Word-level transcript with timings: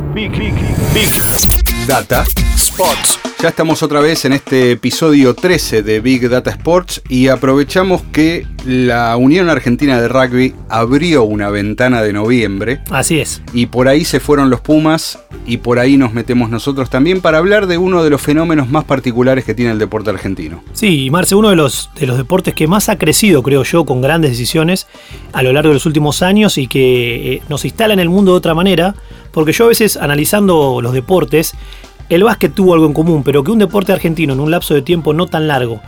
Big, 0.00 0.32
big, 0.32 0.54
big 0.94 1.86
Data 1.86 2.24
Sports. 2.56 3.31
Ya 3.42 3.48
estamos 3.48 3.82
otra 3.82 3.98
vez 3.98 4.24
en 4.24 4.34
este 4.34 4.70
episodio 4.70 5.34
13 5.34 5.82
de 5.82 5.98
Big 5.98 6.28
Data 6.28 6.48
Sports 6.50 7.02
y 7.08 7.26
aprovechamos 7.26 8.00
que 8.12 8.46
la 8.64 9.16
Unión 9.16 9.50
Argentina 9.50 10.00
de 10.00 10.06
Rugby 10.06 10.54
abrió 10.68 11.24
una 11.24 11.50
ventana 11.50 12.02
de 12.02 12.12
noviembre. 12.12 12.82
Así 12.88 13.18
es. 13.18 13.42
Y 13.52 13.66
por 13.66 13.88
ahí 13.88 14.04
se 14.04 14.20
fueron 14.20 14.48
los 14.48 14.60
Pumas 14.60 15.18
y 15.44 15.56
por 15.56 15.80
ahí 15.80 15.96
nos 15.96 16.12
metemos 16.12 16.50
nosotros 16.50 16.88
también 16.88 17.20
para 17.20 17.38
hablar 17.38 17.66
de 17.66 17.78
uno 17.78 18.04
de 18.04 18.10
los 18.10 18.22
fenómenos 18.22 18.68
más 18.68 18.84
particulares 18.84 19.44
que 19.44 19.54
tiene 19.54 19.72
el 19.72 19.78
deporte 19.80 20.10
argentino. 20.10 20.62
Sí, 20.72 21.10
Marce, 21.10 21.34
uno 21.34 21.50
de 21.50 21.56
los, 21.56 21.90
de 21.98 22.06
los 22.06 22.18
deportes 22.18 22.54
que 22.54 22.68
más 22.68 22.88
ha 22.88 22.96
crecido, 22.96 23.42
creo 23.42 23.64
yo, 23.64 23.84
con 23.84 24.00
grandes 24.02 24.30
decisiones 24.30 24.86
a 25.32 25.42
lo 25.42 25.52
largo 25.52 25.70
de 25.70 25.74
los 25.74 25.86
últimos 25.86 26.22
años 26.22 26.58
y 26.58 26.68
que 26.68 27.32
eh, 27.32 27.42
nos 27.48 27.64
instala 27.64 27.92
en 27.92 27.98
el 27.98 28.08
mundo 28.08 28.30
de 28.30 28.38
otra 28.38 28.54
manera, 28.54 28.94
porque 29.32 29.52
yo 29.52 29.64
a 29.64 29.68
veces 29.68 29.96
analizando 29.96 30.80
los 30.80 30.92
deportes, 30.92 31.54
el 32.14 32.24
básquet 32.24 32.52
tuvo 32.52 32.74
algo 32.74 32.86
en 32.86 32.92
común, 32.92 33.22
pero 33.22 33.42
que 33.42 33.50
un 33.50 33.58
deporte 33.58 33.92
argentino 33.92 34.34
en 34.34 34.40
un 34.40 34.50
lapso 34.50 34.74
de 34.74 34.82
tiempo 34.82 35.14
no 35.14 35.26
tan 35.26 35.48
largo 35.48 35.80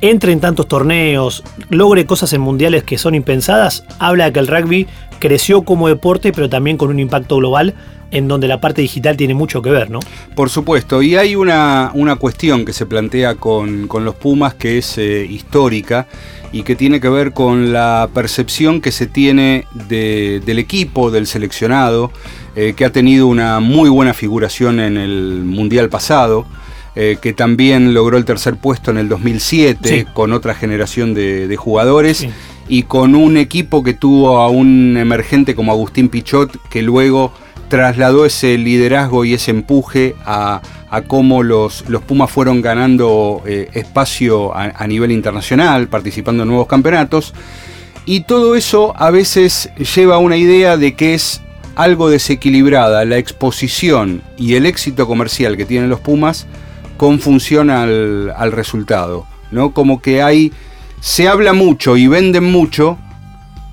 entre 0.00 0.32
en 0.32 0.40
tantos 0.40 0.68
torneos, 0.68 1.44
logre 1.70 2.06
cosas 2.06 2.32
en 2.32 2.40
mundiales 2.40 2.84
que 2.84 2.98
son 2.98 3.14
impensadas, 3.14 3.84
habla 3.98 4.26
de 4.26 4.32
que 4.32 4.40
el 4.40 4.46
rugby 4.46 4.86
creció 5.18 5.62
como 5.62 5.88
deporte, 5.88 6.32
pero 6.32 6.48
también 6.48 6.76
con 6.76 6.90
un 6.90 7.00
impacto 7.00 7.36
global 7.36 7.74
en 8.10 8.28
donde 8.28 8.48
la 8.48 8.60
parte 8.60 8.80
digital 8.80 9.16
tiene 9.16 9.34
mucho 9.34 9.60
que 9.60 9.70
ver, 9.70 9.90
¿no? 9.90 10.00
Por 10.34 10.48
supuesto, 10.48 11.02
y 11.02 11.16
hay 11.16 11.36
una, 11.36 11.90
una 11.94 12.16
cuestión 12.16 12.64
que 12.64 12.72
se 12.72 12.86
plantea 12.86 13.34
con, 13.34 13.88
los 13.88 14.14
Pumas 14.14 14.54
que 14.54 14.78
es 14.78 14.96
eh, 14.98 15.26
histórica 15.28 16.06
y 16.52 16.62
que 16.62 16.74
tiene 16.74 17.00
que 17.00 17.08
ver 17.08 17.32
con 17.32 17.72
la 17.72 18.08
percepción 18.14 18.80
que 18.80 18.92
se 18.92 19.06
tiene 19.06 19.66
del 19.88 20.58
equipo, 20.58 21.10
del 21.10 21.26
seleccionado, 21.26 22.10
eh, 22.56 22.72
que 22.74 22.84
ha 22.84 22.90
tenido 22.90 23.26
una 23.26 23.60
muy 23.60 23.90
buena 23.90 24.14
figuración 24.14 24.80
en 24.80 24.96
el 24.96 25.42
Mundial 25.44 25.90
pasado. 25.90 26.46
Eh, 27.00 27.16
que 27.22 27.32
también 27.32 27.94
logró 27.94 28.18
el 28.18 28.24
tercer 28.24 28.56
puesto 28.56 28.90
en 28.90 28.98
el 28.98 29.08
2007 29.08 30.06
con 30.14 30.32
otra 30.32 30.52
generación 30.52 31.14
de, 31.14 31.56
jugadores 31.56 32.26
y 32.68 32.82
con 32.82 33.14
un 33.14 33.36
equipo 33.36 33.84
que 33.84 33.94
tuvo 33.94 34.38
a 34.38 34.48
un 34.48 34.96
emergente 34.96 35.54
como 35.54 35.70
Agustín 35.70 36.08
Pichot 36.08 36.60
que 36.68 36.82
luego 36.82 37.32
trasladó 37.68 38.26
ese 38.26 38.58
liderazgo 38.58 39.24
y 39.24 39.34
ese 39.34 39.52
empuje 39.52 40.16
a, 40.26 40.60
cómo 41.06 41.44
los, 41.44 41.88
los, 41.88 42.02
Pumas 42.02 42.32
fueron 42.32 42.62
ganando 42.62 43.44
eh, 43.46 43.68
espacio 43.74 44.52
a, 44.52 44.84
nivel 44.88 45.12
internacional, 45.12 45.86
participando 45.86 46.42
en 46.42 46.48
nuevos 46.48 46.66
campeonatos. 46.66 47.32
Y 48.06 48.22
todo 48.22 48.56
eso 48.56 48.92
a 48.96 49.12
veces 49.12 49.70
lleva 49.94 50.16
a 50.16 50.18
una 50.18 50.36
idea 50.36 50.76
de 50.76 50.96
que 50.96 51.14
es 51.14 51.42
algo 51.76 52.10
desequilibrada 52.10 53.04
la 53.04 53.18
exposición 53.18 54.22
y 54.36 54.56
el 54.56 54.66
éxito 54.66 55.06
comercial 55.06 55.56
que 55.56 55.64
tienen 55.64 55.90
los 55.90 56.00
Pumas 56.00 56.48
con 56.98 57.18
función 57.18 57.70
al, 57.70 58.30
al 58.36 58.52
resultado. 58.52 59.26
¿no? 59.50 59.72
Como 59.72 60.02
que 60.02 60.20
hay. 60.22 60.52
Se 61.00 61.28
habla 61.28 61.52
mucho 61.52 61.96
y 61.96 62.08
venden 62.08 62.44
mucho, 62.44 62.98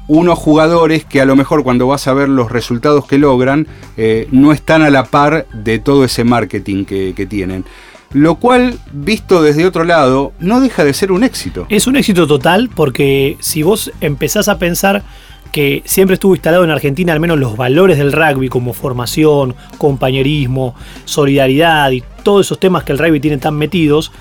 unos 0.07 0.37
jugadores 0.37 1.05
que 1.05 1.21
a 1.21 1.25
lo 1.25 1.35
mejor 1.35 1.63
cuando 1.63 1.87
vas 1.87 2.07
a 2.07 2.13
ver 2.13 2.29
los 2.29 2.51
resultados 2.51 3.07
que 3.07 3.17
logran 3.17 3.67
eh, 3.97 4.27
no 4.31 4.51
están 4.51 4.81
a 4.81 4.89
la 4.89 5.05
par 5.05 5.47
de 5.53 5.79
todo 5.79 6.05
ese 6.05 6.23
marketing 6.23 6.85
que, 6.85 7.27
tienen. 7.27 7.65
Lo 8.13 8.35
cual, 8.35 8.77
visto 8.93 9.41
desde 9.41 9.65
otro 9.65 9.83
lado, 9.83 10.31
no 10.39 10.61
deja 10.61 10.83
de 10.83 10.93
ser 10.93 11.11
un 11.11 11.23
éxito. 11.23 11.65
Es 11.69 11.87
un 11.87 11.95
éxito 11.95 12.27
total 12.27 12.69
porque 12.73 13.35
si 13.39 13.63
vos 13.63 13.91
empezás 13.99 14.47
a 14.47 14.59
pensar 14.59 15.03
que 15.51 15.81
siempre 15.85 16.15
estuvo 16.15 16.35
instalado 16.35 16.63
en 16.63 16.69
Argentina 16.69 17.13
al 17.13 17.19
menos 17.19 17.39
los 17.39 17.55
valores 17.55 17.97
del 17.97 18.11
rugby 18.11 18.49
como 18.49 18.73
formación, 18.73 19.55
compañerismo, 19.77 20.75
solidaridad 21.05 21.91
y 21.91 22.03
todos 22.23 22.47
esos 22.47 22.59
temas 22.59 22.83
que 22.83 22.91
el 22.91 22.97
rugby 22.97 23.19
tiene 23.19 23.37
tan 23.37 23.55
metidos, 23.55 24.11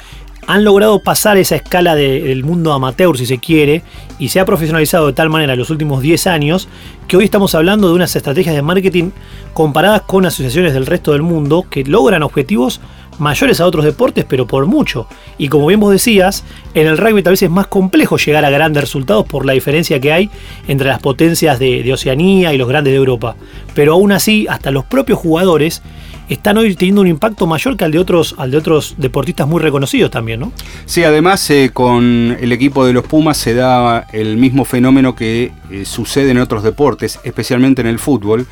han 0.46 0.64
logrado 0.64 1.00
pasar 1.00 1.36
esa 1.36 1.56
escala 1.56 1.94
del 1.94 2.44
mundo 2.44 2.72
amateur, 2.72 3.16
si 3.16 3.26
se 3.26 3.38
quiere, 3.38 3.82
y 4.18 4.28
se 4.28 4.40
ha 4.40 4.44
profesionalizado 4.44 5.06
de 5.06 5.12
tal 5.12 5.30
manera 5.30 5.54
en 5.54 5.58
los 5.58 5.70
últimos 5.70 6.02
10 6.02 6.26
años 6.26 6.68
que 7.08 7.16
hoy 7.16 7.24
estamos 7.24 7.54
hablando 7.54 7.88
de 7.88 7.94
unas 7.94 8.14
estrategias 8.14 8.54
de 8.54 8.62
marketing 8.62 9.10
comparadas 9.52 10.02
con 10.02 10.26
asociaciones 10.26 10.74
del 10.74 10.86
resto 10.86 11.12
del 11.12 11.22
mundo 11.22 11.64
que 11.68 11.84
logran 11.84 12.22
objetivos 12.22 12.80
mayores 13.18 13.60
a 13.60 13.66
otros 13.66 13.84
deportes, 13.84 14.24
pero 14.28 14.46
por 14.46 14.66
mucho. 14.66 15.06
Y 15.38 15.48
como 15.48 15.66
bien 15.66 15.80
vos 15.80 15.92
decías, 15.92 16.44
en 16.74 16.86
el 16.86 16.98
rugby 16.98 17.22
tal 17.22 17.32
vez 17.32 17.42
es 17.42 17.50
más 17.50 17.66
complejo 17.66 18.16
llegar 18.16 18.44
a 18.44 18.50
grandes 18.50 18.82
resultados 18.82 19.26
por 19.26 19.46
la 19.46 19.52
diferencia 19.52 20.00
que 20.00 20.12
hay 20.12 20.30
entre 20.68 20.88
las 20.88 21.00
potencias 21.00 21.58
de, 21.58 21.92
Oceanía 21.92 22.52
y 22.52 22.58
los 22.58 22.68
grandes 22.68 22.92
de 22.92 22.96
Europa. 22.96 23.36
Pero 23.74 23.92
aún 23.92 24.12
así, 24.12 24.46
hasta 24.48 24.70
los 24.70 24.84
propios 24.84 25.18
jugadores 25.18 25.82
están 26.28 26.56
hoy 26.56 26.74
teniendo 26.74 27.02
un 27.02 27.06
impacto 27.06 27.46
mayor 27.46 27.76
que 27.76 27.84
al 27.84 27.92
de 27.92 27.98
otros, 27.98 28.34
al 28.38 28.50
de 28.50 28.56
otros 28.56 28.94
deportistas 28.98 29.46
muy 29.46 29.60
reconocidos 29.60 30.10
también, 30.10 30.40
¿no? 30.40 30.52
Sí, 30.86 31.04
además 31.04 31.48
eh, 31.50 31.70
con 31.72 32.36
el 32.40 32.52
equipo 32.52 32.86
de 32.86 32.92
los 32.92 33.04
Pumas 33.04 33.36
se 33.36 33.54
da 33.54 34.06
el 34.12 34.36
mismo 34.36 34.64
fenómeno 34.64 35.14
que 35.14 35.52
eh, 35.70 35.84
sucede 35.84 36.30
en 36.30 36.38
otros 36.38 36.62
deportes, 36.62 37.20
especialmente 37.24 37.82
en 37.82 37.88
el 37.88 37.98
fútbol, 37.98 38.46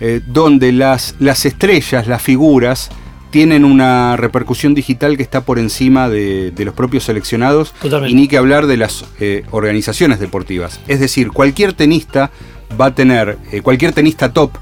eh, 0.00 0.20
donde 0.26 0.70
las 0.70 1.14
estrellas, 1.44 2.06
las 2.06 2.22
figuras, 2.22 2.90
tienen 3.30 3.64
una 3.64 4.16
repercusión 4.16 4.74
digital 4.74 5.16
que 5.16 5.22
está 5.22 5.42
por 5.42 5.58
encima 5.58 6.08
de, 6.08 6.52
los 6.56 6.74
propios 6.74 7.04
seleccionados 7.04 7.74
y 8.06 8.14
ni 8.14 8.28
que 8.28 8.36
hablar 8.36 8.66
de 8.66 8.76
las 8.76 9.04
organizaciones 9.50 10.20
deportivas. 10.20 10.80
Es 10.88 11.00
decir, 11.00 11.30
cualquier 11.30 11.72
tenista 11.72 12.30
va 12.78 12.86
a 12.86 12.94
tener, 12.94 13.38
cualquier 13.62 13.92
tenista 13.92 14.32
top 14.32 14.52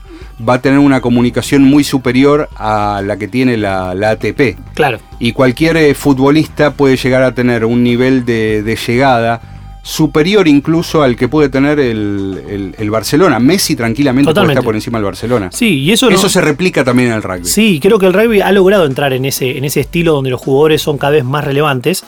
va 0.46 0.54
a 0.54 0.62
tener 0.62 0.78
una 0.78 1.00
comunicación 1.00 1.62
muy 1.62 1.84
superior 1.84 2.48
a 2.56 3.02
la 3.04 3.16
que 3.16 3.28
tiene 3.28 3.56
la, 3.56 3.90
ATP. 3.90 4.58
Claro. 4.74 4.98
Y 5.18 5.32
cualquier 5.32 5.76
eh, 5.76 5.94
futbolista 5.94 6.74
puede 6.74 6.96
llegar 6.96 7.22
a 7.22 7.34
tener 7.34 7.64
un 7.64 7.82
nivel 7.82 8.24
de, 8.24 8.78
llegada 8.86 9.40
superior 9.86 10.48
incluso 10.48 11.00
al 11.00 11.14
que 11.14 11.28
puede 11.28 11.48
tener 11.48 11.78
el, 11.78 12.90
Barcelona. 12.90 13.38
Messi 13.38 13.76
tranquilamente 13.76 14.34
puede 14.34 14.48
estar 14.48 14.64
por 14.64 14.74
encima 14.74 14.98
del 14.98 15.04
Barcelona. 15.04 15.50
Sí, 15.52 15.78
y 15.78 15.92
eso, 15.92 16.10
eso 16.10 16.28
se 16.28 16.40
replica 16.40 16.82
también 16.82 17.10
en 17.10 17.14
el 17.14 17.22
rugby. 17.22 17.44
Sí, 17.44 17.78
creo 17.80 17.96
que 17.96 18.06
el 18.06 18.12
rugby 18.12 18.40
ha 18.40 18.50
logrado 18.50 18.84
entrar 18.84 19.12
en 19.12 19.24
ese, 19.24 19.56
en 19.56 19.64
ese 19.64 19.78
estilo 19.80 20.12
donde 20.14 20.30
los 20.30 20.40
jugadores 20.40 20.82
son 20.82 20.98
cada 20.98 21.12
vez 21.12 21.24
más 21.24 21.44
relevantes. 21.44 22.02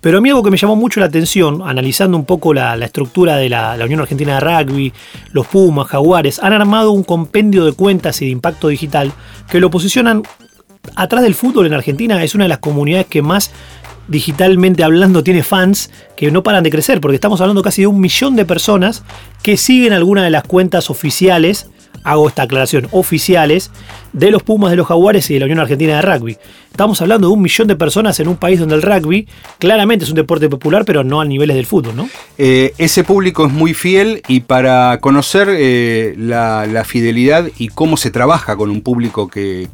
Pero 0.00 0.18
a 0.18 0.20
mí 0.22 0.30
algo 0.30 0.42
que 0.42 0.50
me 0.50 0.56
llamó 0.56 0.74
mucho 0.74 1.00
la 1.00 1.06
atención, 1.06 1.60
analizando 1.66 2.16
un 2.16 2.24
poco 2.24 2.54
la, 2.54 2.74
estructura 2.76 3.36
de 3.36 3.50
la, 3.50 3.76
Unión 3.84 4.00
Argentina 4.00 4.34
de 4.34 4.40
Rugby, 4.40 4.92
los 5.32 5.46
Pumas, 5.48 5.86
Jaguares, 5.88 6.38
han 6.38 6.54
armado 6.54 6.92
un 6.92 7.04
compendio 7.04 7.66
de 7.66 7.72
cuentas 7.72 8.22
y 8.22 8.24
de 8.24 8.30
impacto 8.30 8.68
digital 8.68 9.12
que 9.50 9.60
lo 9.60 9.70
posicionan 9.70 10.22
atrás 10.94 11.22
del 11.22 11.34
fútbol 11.34 11.66
en 11.66 11.74
Argentina. 11.74 12.22
Es 12.24 12.34
una 12.34 12.44
de 12.44 12.48
las 12.48 12.58
comunidades 12.58 13.06
que 13.06 13.20
más 13.20 13.50
digitalmente 14.08 14.82
hablando 14.82 15.22
tiene 15.22 15.42
fans 15.42 15.90
que 16.16 16.30
no 16.30 16.42
paran 16.42 16.64
de 16.64 16.70
crecer, 16.70 17.00
porque 17.00 17.14
estamos 17.14 17.40
hablando 17.40 17.62
casi 17.62 17.82
de 17.82 17.86
un 17.86 18.00
millón 18.00 18.34
de 18.36 18.44
personas 18.44 19.04
que 19.42 19.56
siguen 19.56 19.92
alguna 19.92 20.24
de 20.24 20.30
las 20.30 20.42
cuentas 20.42 20.90
oficiales 20.90 21.68
hago 22.04 22.28
esta 22.28 22.42
aclaración, 22.42 22.88
oficiales 22.90 23.70
de 24.12 24.30
los 24.30 24.42
Pumas, 24.42 24.70
de 24.70 24.76
los 24.76 24.86
Jaguares 24.86 25.30
y 25.30 25.34
de 25.34 25.40
la 25.40 25.46
Unión 25.46 25.60
Argentina 25.60 25.96
de 25.96 26.02
Rugby. 26.02 26.36
Estamos 26.78 27.02
hablando 27.02 27.26
de 27.26 27.32
un 27.32 27.42
millón 27.42 27.66
de 27.66 27.74
personas 27.74 28.20
en 28.20 28.28
un 28.28 28.36
país 28.36 28.60
donde 28.60 28.76
el 28.76 28.82
rugby 28.82 29.26
claramente 29.58 30.04
es 30.04 30.10
un 30.10 30.16
deporte 30.16 30.48
popular, 30.48 30.84
pero 30.84 31.02
no 31.02 31.20
a 31.20 31.24
niveles 31.24 31.56
del 31.56 31.66
fútbol, 31.66 31.96
¿no? 31.96 32.08
Eh, 32.36 32.72
ese 32.78 33.02
público 33.02 33.46
es 33.46 33.52
muy 33.52 33.74
fiel 33.74 34.22
y 34.28 34.40
para 34.40 34.98
conocer 35.00 35.48
eh, 35.50 36.14
la, 36.16 36.84
fidelidad 36.86 37.48
y 37.58 37.66
cómo 37.68 37.96
se 37.96 38.12
trabaja 38.12 38.56
con 38.56 38.70
un 38.70 38.82
público 38.82 39.26
que, 39.26 39.68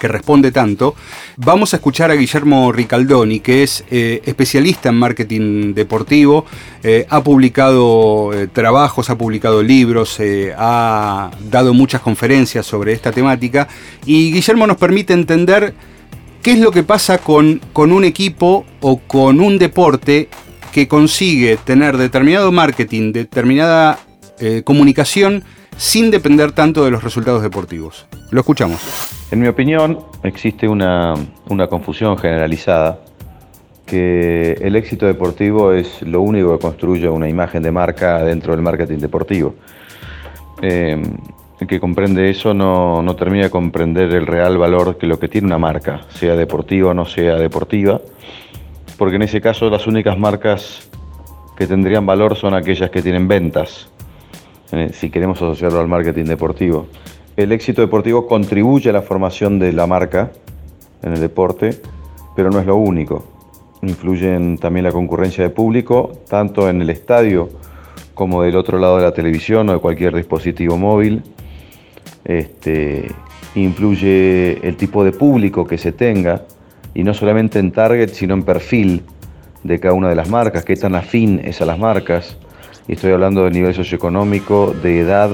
responde 0.00 0.52
tanto, 0.52 0.94
vamos 1.36 1.72
a 1.72 1.78
escuchar 1.78 2.12
a 2.12 2.14
Guillermo 2.14 2.70
Ricaldoni, 2.70 3.40
que 3.40 3.64
es 3.64 3.84
eh, 3.90 4.22
especialista 4.24 4.90
en 4.90 4.96
marketing 4.96 5.74
deportivo, 5.74 6.46
ha 7.08 7.24
publicado 7.24 8.30
trabajos, 8.52 9.10
ha 9.10 9.18
publicado 9.18 9.60
libros, 9.60 10.20
ha 10.56 11.32
dado 11.50 11.74
muchas 11.74 12.00
conferencias 12.00 12.64
sobre 12.64 12.92
esta 12.92 13.10
temática 13.10 13.65
y 14.04 14.32
Guillermo 14.32 14.66
nos 14.66 14.76
permite 14.76 15.12
entender 15.12 15.74
qué 16.42 16.52
es 16.52 16.58
lo 16.58 16.70
que 16.70 16.82
pasa 16.82 17.18
con, 17.18 17.60
con 17.72 17.92
un 17.92 18.04
equipo 18.04 18.64
o 18.80 18.98
con 18.98 19.40
un 19.40 19.58
deporte 19.58 20.28
que 20.72 20.88
consigue 20.88 21.56
tener 21.56 21.96
determinado 21.96 22.52
marketing, 22.52 23.12
determinada 23.12 23.98
eh, 24.38 24.62
comunicación 24.64 25.42
sin 25.76 26.10
depender 26.10 26.52
tanto 26.52 26.84
de 26.84 26.90
los 26.90 27.02
resultados 27.02 27.42
deportivos. 27.42 28.06
Lo 28.30 28.40
escuchamos. 28.40 28.80
En 29.30 29.40
mi 29.40 29.48
opinión, 29.48 29.98
existe 30.22 30.68
una, 30.68 31.14
una 31.48 31.66
confusión 31.66 32.16
generalizada 32.18 33.00
que 33.86 34.52
el 34.60 34.76
éxito 34.76 35.06
deportivo 35.06 35.72
es 35.72 36.02
lo 36.02 36.20
único 36.20 36.56
que 36.56 36.62
construye 36.62 37.08
una 37.08 37.28
imagen 37.28 37.62
de 37.62 37.70
marca 37.70 38.22
dentro 38.22 38.52
del 38.52 38.62
marketing 38.62 38.98
deportivo. 38.98 39.54
Eh, 40.60 41.00
que 41.64 41.80
comprende 41.80 42.28
eso 42.28 42.52
no, 42.52 43.16
termina 43.16 43.44
de 43.44 43.50
comprender 43.50 44.12
el 44.12 44.26
real 44.26 44.58
valor 44.58 44.98
que 44.98 45.06
lo 45.06 45.18
que 45.18 45.28
tiene 45.28 45.46
una 45.46 45.58
marca, 45.58 46.02
sea 46.10 46.36
deportiva 46.36 46.90
o 46.90 46.94
no 46.94 47.06
sea 47.06 47.36
deportiva, 47.36 48.00
porque 48.98 49.16
en 49.16 49.22
ese 49.22 49.40
caso 49.40 49.70
las 49.70 49.86
únicas 49.86 50.18
marcas 50.18 50.90
que 51.56 51.66
tendrían 51.66 52.04
valor 52.04 52.36
son 52.36 52.54
aquellas 52.54 52.90
que 52.90 53.00
tienen 53.00 53.26
ventas, 53.26 53.88
eh, 54.72 54.90
si 54.92 55.08
queremos 55.08 55.38
asociarlo 55.38 55.80
al 55.80 55.88
marketing 55.88 56.24
deportivo. 56.24 56.86
el 57.36 57.52
éxito 57.52 57.82
deportivo 57.82 58.26
contribuye 58.26 58.90
a 58.90 58.92
la 58.92 59.02
formación 59.02 59.58
de 59.58 59.72
la 59.72 59.86
marca 59.86 60.32
en 61.02 61.12
el 61.12 61.20
deporte, 61.20 61.80
pero 62.34 62.50
no 62.50 62.60
es 62.60 62.66
lo 62.66 62.76
único. 62.76 63.24
Influyen 63.82 64.58
también 64.58 64.84
la 64.84 64.92
concurrencia 64.92 65.44
de 65.44 65.50
público, 65.50 66.12
tanto 66.28 66.68
en 66.68 66.80
el 66.82 66.90
estadio 66.90 67.48
como 68.14 68.42
del 68.42 68.56
otro 68.56 68.78
lado 68.78 68.96
de 68.96 69.04
la 69.04 69.12
televisión 69.12 69.68
o 69.68 69.74
de 69.74 69.78
cualquier 69.78 70.14
dispositivo 70.14 70.76
móvil. 70.76 71.22
Este, 72.26 73.10
influye 73.54 74.58
el 74.66 74.76
tipo 74.76 75.04
de 75.04 75.12
público 75.12 75.66
que 75.66 75.78
se 75.78 75.92
tenga, 75.92 76.42
y 76.94 77.04
no 77.04 77.14
solamente 77.14 77.58
en 77.58 77.72
target, 77.72 78.08
sino 78.08 78.34
en 78.34 78.42
perfil 78.42 79.02
de 79.62 79.78
cada 79.80 79.94
una 79.94 80.08
de 80.08 80.14
las 80.14 80.28
marcas, 80.28 80.64
qué 80.64 80.76
tan 80.76 80.94
afín 80.94 81.40
es 81.44 81.60
a 81.60 81.66
las 81.66 81.78
marcas. 81.78 82.36
Y 82.88 82.92
estoy 82.92 83.12
hablando 83.12 83.44
del 83.44 83.52
nivel 83.52 83.74
socioeconómico, 83.74 84.74
de 84.82 85.00
edad, 85.00 85.30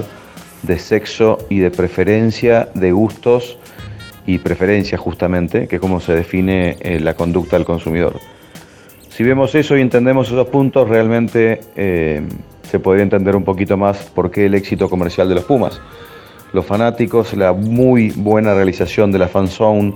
de 0.63 0.79
sexo 0.79 1.37
y 1.49 1.59
de 1.59 1.71
preferencia, 1.71 2.69
de 2.73 2.91
gustos 2.91 3.57
y 4.25 4.39
preferencias 4.39 4.99
justamente, 4.99 5.67
que 5.67 5.75
es 5.75 5.81
como 5.81 5.99
se 5.99 6.13
define 6.13 6.77
eh, 6.79 6.99
la 6.99 7.13
conducta 7.13 7.57
del 7.57 7.65
consumidor. 7.65 8.19
Si 9.09 9.23
vemos 9.23 9.53
eso 9.55 9.77
y 9.77 9.81
entendemos 9.81 10.27
esos 10.27 10.47
puntos, 10.47 10.89
realmente 10.89 11.59
eh, 11.75 12.21
se 12.63 12.79
podría 12.79 13.03
entender 13.03 13.35
un 13.35 13.43
poquito 13.43 13.77
más 13.77 13.97
por 14.15 14.31
qué 14.31 14.47
el 14.47 14.55
éxito 14.55 14.89
comercial 14.89 15.29
de 15.29 15.35
los 15.35 15.43
Pumas. 15.43 15.79
Los 16.53 16.67
fanáticos, 16.67 17.33
la 17.33 17.51
muy 17.51 18.11
buena 18.11 18.53
realización 18.53 19.11
de 19.11 19.17
la 19.17 19.27
fanzone, 19.27 19.95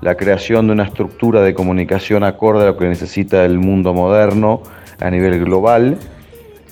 la 0.00 0.16
creación 0.16 0.66
de 0.66 0.72
una 0.72 0.84
estructura 0.84 1.42
de 1.42 1.52
comunicación 1.52 2.24
acorde 2.24 2.62
a 2.62 2.66
lo 2.68 2.76
que 2.78 2.88
necesita 2.88 3.44
el 3.44 3.58
mundo 3.58 3.92
moderno 3.92 4.62
a 5.00 5.10
nivel 5.10 5.44
global. 5.44 5.98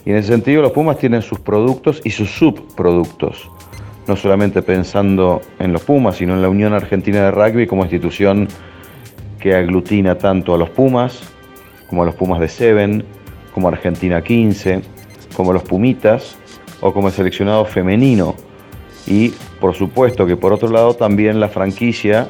Y 0.06 0.10
en 0.10 0.16
ese 0.16 0.28
sentido 0.28 0.62
los 0.62 0.72
Pumas 0.72 0.96
tienen 0.96 1.20
sus 1.20 1.38
productos 1.38 2.00
y 2.02 2.10
sus 2.10 2.30
subproductos, 2.30 3.50
no 4.08 4.16
solamente 4.16 4.62
pensando 4.62 5.42
en 5.58 5.74
los 5.74 5.82
Pumas, 5.82 6.16
sino 6.16 6.32
en 6.32 6.40
la 6.40 6.48
Unión 6.48 6.72
Argentina 6.72 7.22
de 7.22 7.30
Rugby 7.30 7.66
como 7.66 7.82
institución 7.82 8.48
que 9.38 9.54
aglutina 9.54 10.16
tanto 10.16 10.54
a 10.54 10.58
los 10.58 10.70
Pumas, 10.70 11.20
como 11.90 12.04
a 12.04 12.06
los 12.06 12.14
Pumas 12.14 12.40
de 12.40 12.48
Seven, 12.48 13.04
como 13.52 13.68
Argentina 13.68 14.22
15, 14.22 14.80
como 15.36 15.52
los 15.52 15.62
Pumitas 15.62 16.38
o 16.80 16.94
como 16.94 17.08
el 17.08 17.12
seleccionado 17.12 17.66
femenino. 17.66 18.34
Y 19.06 19.30
por 19.60 19.74
supuesto 19.74 20.26
que 20.26 20.36
por 20.36 20.52
otro 20.52 20.68
lado 20.68 20.94
también 20.94 21.40
la 21.40 21.48
franquicia 21.48 22.28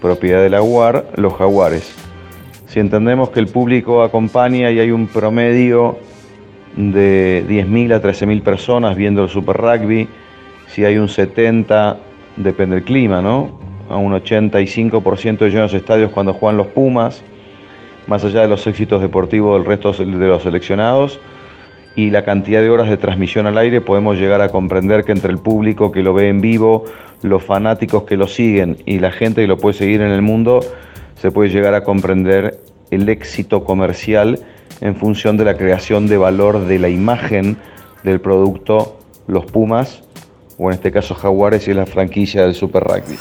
propiedad 0.00 0.42
de 0.42 0.50
la 0.50 0.62
UAR, 0.62 1.06
los 1.16 1.34
jaguares. 1.34 1.94
Si 2.66 2.80
entendemos 2.80 3.30
que 3.30 3.40
el 3.40 3.46
público 3.46 4.02
acompaña 4.02 4.70
y 4.70 4.80
hay 4.80 4.90
un 4.90 5.06
promedio 5.06 5.98
de 6.76 7.44
10.000 7.48 7.94
a 7.94 8.02
13.000 8.02 8.42
personas 8.42 8.96
viendo 8.96 9.22
el 9.22 9.28
Super 9.28 9.56
Rugby, 9.56 10.08
si 10.68 10.84
hay 10.84 10.96
un 10.96 11.08
70, 11.08 11.98
depende 12.36 12.76
del 12.76 12.84
clima, 12.84 13.20
¿no? 13.20 13.58
A 13.90 13.96
un 13.96 14.12
85% 14.14 15.38
de 15.38 15.50
llenos 15.50 15.74
estadios 15.74 16.10
cuando 16.12 16.32
juegan 16.32 16.56
los 16.56 16.68
Pumas, 16.68 17.22
más 18.06 18.24
allá 18.24 18.40
de 18.40 18.48
los 18.48 18.66
éxitos 18.66 19.02
deportivos 19.02 19.58
del 19.58 19.66
resto 19.66 19.92
de 19.92 20.06
los 20.06 20.42
seleccionados, 20.42 21.20
y 21.96 22.10
la 22.10 22.24
cantidad 22.24 22.60
de 22.60 22.70
horas 22.70 22.88
de 22.88 22.96
transmisión 22.96 23.46
al 23.46 23.58
aire, 23.58 23.80
podemos 23.80 24.16
llegar 24.16 24.40
a 24.40 24.48
comprender 24.48 25.04
que 25.04 25.12
entre 25.12 25.30
el 25.30 25.38
público 25.38 25.92
que 25.92 26.02
lo 26.02 26.14
ve 26.14 26.28
en 26.28 26.40
vivo, 26.40 26.84
los 27.22 27.42
fanáticos 27.42 28.04
que 28.04 28.16
lo 28.16 28.26
siguen 28.26 28.78
y 28.86 28.98
la 28.98 29.12
gente 29.12 29.42
que 29.42 29.46
lo 29.46 29.58
puede 29.58 29.74
seguir 29.74 30.00
en 30.00 30.10
el 30.10 30.22
mundo, 30.22 30.60
se 31.20 31.30
puede 31.30 31.50
llegar 31.50 31.74
a 31.74 31.84
comprender 31.84 32.58
el 32.90 33.08
éxito 33.08 33.64
comercial 33.64 34.40
en 34.80 34.96
función 34.96 35.36
de 35.36 35.44
la 35.44 35.56
creación 35.56 36.06
de 36.06 36.18
valor 36.18 36.66
de 36.66 36.78
la 36.78 36.88
imagen 36.88 37.56
del 38.02 38.20
producto 38.20 38.98
Los 39.28 39.44
Pumas, 39.46 40.02
o 40.58 40.70
en 40.70 40.74
este 40.74 40.92
caso 40.92 41.14
Jaguares 41.14 41.66
y 41.68 41.74
la 41.74 41.86
franquicia 41.86 42.42
del 42.42 42.54
Super 42.54 42.82
Rugby. 42.84 43.16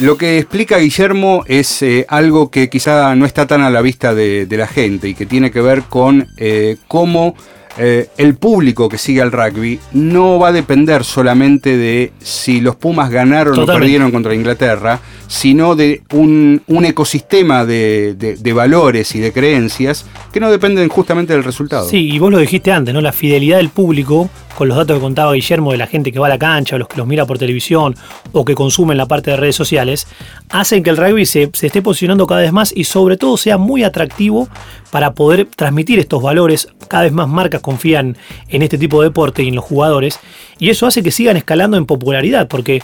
Lo 0.00 0.16
que 0.16 0.38
explica 0.38 0.78
Guillermo 0.78 1.42
es 1.46 1.82
eh, 1.82 2.06
algo 2.08 2.50
que 2.50 2.68
quizá 2.68 3.14
no 3.14 3.26
está 3.26 3.46
tan 3.46 3.62
a 3.62 3.70
la 3.70 3.82
vista 3.82 4.14
de, 4.14 4.46
la 4.50 4.66
gente 4.66 5.08
y 5.08 5.14
que 5.14 5.26
tiene 5.26 5.50
que 5.50 5.60
ver 5.60 5.82
con 5.82 6.26
eh, 6.36 6.76
cómo 6.88 7.34
eh, 7.78 8.08
el 8.16 8.36
público 8.36 8.88
que 8.88 8.96
sigue 8.96 9.20
al 9.20 9.32
rugby 9.32 9.78
no 9.92 10.38
va 10.38 10.48
a 10.48 10.52
depender 10.52 11.04
solamente 11.04 11.76
de 11.76 12.12
si 12.20 12.60
los 12.60 12.76
Pumas 12.76 13.10
ganaron 13.10 13.58
o 13.58 13.66
perdieron 13.66 14.10
contra 14.10 14.34
Inglaterra, 14.34 15.00
sino 15.28 15.76
de 15.76 16.02
un, 16.12 16.62
ecosistema 16.84 17.64
de, 17.64 18.52
valores 18.54 19.14
y 19.14 19.20
de 19.20 19.32
creencias 19.32 20.06
que 20.32 20.40
no 20.40 20.50
dependen 20.50 20.88
justamente 20.88 21.32
del 21.32 21.44
resultado. 21.44 21.88
Sí, 21.88 22.10
y 22.10 22.18
vos 22.18 22.30
lo 22.30 22.38
dijiste 22.38 22.72
antes, 22.72 22.94
¿no? 22.94 23.00
La 23.00 23.12
fidelidad 23.12 23.58
del 23.58 23.68
público, 23.68 24.30
con 24.56 24.68
los 24.68 24.76
datos 24.76 24.96
que 24.96 25.02
contaba 25.02 25.34
Guillermo 25.34 25.72
de 25.72 25.78
la 25.78 25.86
gente 25.86 26.12
que 26.12 26.18
va 26.18 26.26
a 26.26 26.30
la 26.30 26.38
cancha, 26.38 26.76
o 26.76 26.78
los 26.78 26.88
que 26.88 26.96
los 26.96 27.06
mira 27.06 27.26
por 27.26 27.38
televisión, 27.38 27.94
o 28.32 28.44
que 28.44 28.54
consumen 28.54 28.96
la 28.96 29.06
parte 29.06 29.32
de 29.32 29.36
redes 29.36 29.56
sociales, 29.56 30.06
hacen 30.48 30.82
que 30.82 30.90
el 30.90 30.96
rugby 30.96 31.26
se, 31.26 31.50
se 31.52 31.66
esté 31.66 31.82
posicionando 31.82 32.26
cada 32.26 32.40
vez 32.40 32.52
más 32.52 32.72
y 32.74 32.84
sobre 32.84 33.16
todo 33.16 33.36
sea 33.36 33.58
muy 33.58 33.84
atractivo 33.84 34.48
para 34.90 35.12
poder 35.12 35.48
transmitir 35.54 35.98
estos 35.98 36.22
valores. 36.22 36.68
Cada 36.88 37.04
vez 37.04 37.12
más 37.12 37.28
marcas 37.28 37.60
confían 37.66 38.16
en 38.48 38.62
este 38.62 38.78
tipo 38.78 39.02
de 39.02 39.08
deporte 39.08 39.42
y 39.42 39.48
en 39.48 39.56
los 39.56 39.64
jugadores. 39.64 40.20
Y 40.58 40.70
eso 40.70 40.86
hace 40.86 41.02
que 41.02 41.10
sigan 41.10 41.36
escalando 41.36 41.76
en 41.76 41.84
popularidad, 41.84 42.46
porque 42.46 42.80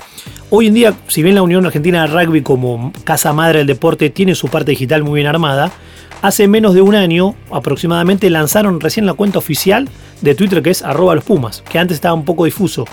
hoy 0.51 0.67
en 0.67 0.75
día, 0.75 0.95
si 1.07 1.23
bien 1.23 1.37
la 1.37 1.43
Unión 1.43 1.65
Argentina 1.65 2.03
de 2.03 2.09
Rugby 2.09 2.43
como 2.43 2.93
casa 3.05 3.33
madre 3.33 3.59
del 3.59 3.69
deporte 3.69 4.11
tiene 4.11 4.35
su 4.35 4.49
parte 4.49 4.73
digital 4.73 5.05
muy 5.05 5.21
bien 5.21 5.29
armada, 5.29 5.71
hace 6.21 6.49
menos 6.49 6.75
de 6.75 6.83
un 6.83 6.97
año 6.97 7.37
aproximadamente 7.51 8.29
lanzaron 8.29 8.81
recién 8.81 9.07
la 9.07 9.15
cuenta 9.15 9.39
oficial 9.39 9.89
de 10.21 10.35
Twitter 10.35 10.63
que 10.63 10.71
es 10.71 10.83
arroba 10.83 11.15
los 11.15 11.25
Pumas, 11.25 11.63
que 11.63 11.79
antes 11.79 11.95
estaba 11.95 12.15
un 12.15 12.25
poco 12.25 12.45
difuso. 12.45 12.85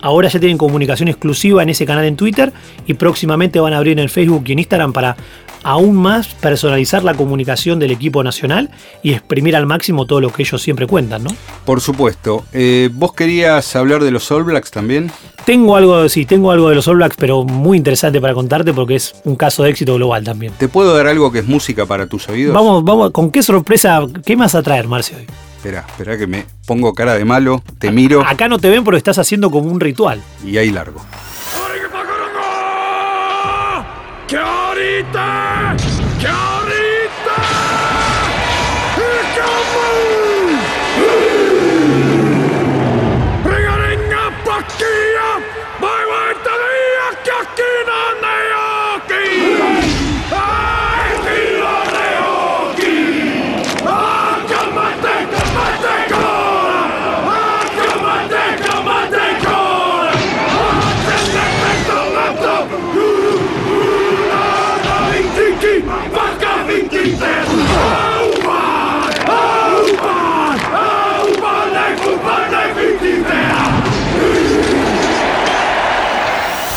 Ahora 0.00 0.28
ya 0.28 0.40
tienen 0.40 0.58
comunicación 0.58 1.08
exclusiva 1.08 1.62
en 1.62 1.68
ese 1.70 1.86
canal 1.86 2.04
en 2.04 2.16
Twitter 2.16 2.52
y 2.86 2.94
próximamente 2.94 3.60
van 3.60 3.72
a 3.72 3.78
abrir 3.78 3.98
en 3.98 4.08
Facebook 4.08 4.44
y 4.46 4.52
en 4.52 4.58
Instagram 4.58 4.92
para 4.92 5.16
aún 5.64 5.96
más 5.96 6.28
personalizar 6.34 7.02
la 7.02 7.14
comunicación 7.14 7.78
del 7.78 7.90
equipo 7.90 8.22
nacional 8.22 8.70
y 9.02 9.12
exprimir 9.12 9.56
al 9.56 9.66
máximo 9.66 10.06
todo 10.06 10.20
lo 10.20 10.30
que 10.30 10.42
ellos 10.42 10.62
siempre 10.62 10.86
cuentan, 10.86 11.24
¿no? 11.24 11.30
Por 11.64 11.80
supuesto. 11.80 12.44
Eh, 12.52 12.90
¿Vos 12.92 13.14
querías 13.14 13.74
hablar 13.74 14.04
de 14.04 14.10
los 14.10 14.30
All 14.30 14.44
Blacks 14.44 14.70
también? 14.70 15.10
Tengo 15.44 15.76
algo, 15.76 16.08
sí, 16.08 16.24
tengo 16.26 16.50
algo 16.50 16.68
de 16.68 16.76
los 16.76 16.86
All 16.86 16.96
Blacks, 16.96 17.16
pero 17.18 17.44
muy 17.44 17.78
interesante 17.78 18.20
para 18.20 18.34
contarte 18.34 18.72
porque 18.72 18.96
es 18.96 19.14
un 19.24 19.36
caso 19.36 19.62
de 19.62 19.70
éxito 19.70 19.94
global 19.94 20.22
también. 20.22 20.52
¿Te 20.58 20.68
puedo 20.68 20.94
dar 20.94 21.06
algo 21.06 21.32
que 21.32 21.40
es 21.40 21.46
música 21.46 21.86
para 21.86 22.06
tus 22.06 22.28
oídos? 22.28 22.54
Vamos, 22.54 22.84
vamos, 22.84 23.10
¿con 23.10 23.30
qué 23.30 23.42
sorpresa, 23.42 24.00
qué 24.24 24.36
más 24.36 24.54
a 24.54 24.62
traer, 24.62 24.86
Marcio, 24.86 25.16
hoy? 25.16 25.26
Espera, 25.56 25.84
espera 25.88 26.18
que 26.18 26.26
me 26.26 26.44
pongo 26.66 26.92
cara 26.92 27.14
de 27.14 27.24
malo, 27.24 27.62
te 27.78 27.90
miro. 27.90 28.22
Acá 28.22 28.48
no 28.48 28.58
te 28.58 28.68
ven 28.68 28.84
pero 28.84 28.98
estás 28.98 29.18
haciendo 29.18 29.50
como 29.50 29.70
un 29.70 29.80
ritual. 29.80 30.20
Y 30.44 30.58
ahí 30.58 30.70
largo. 30.70 31.00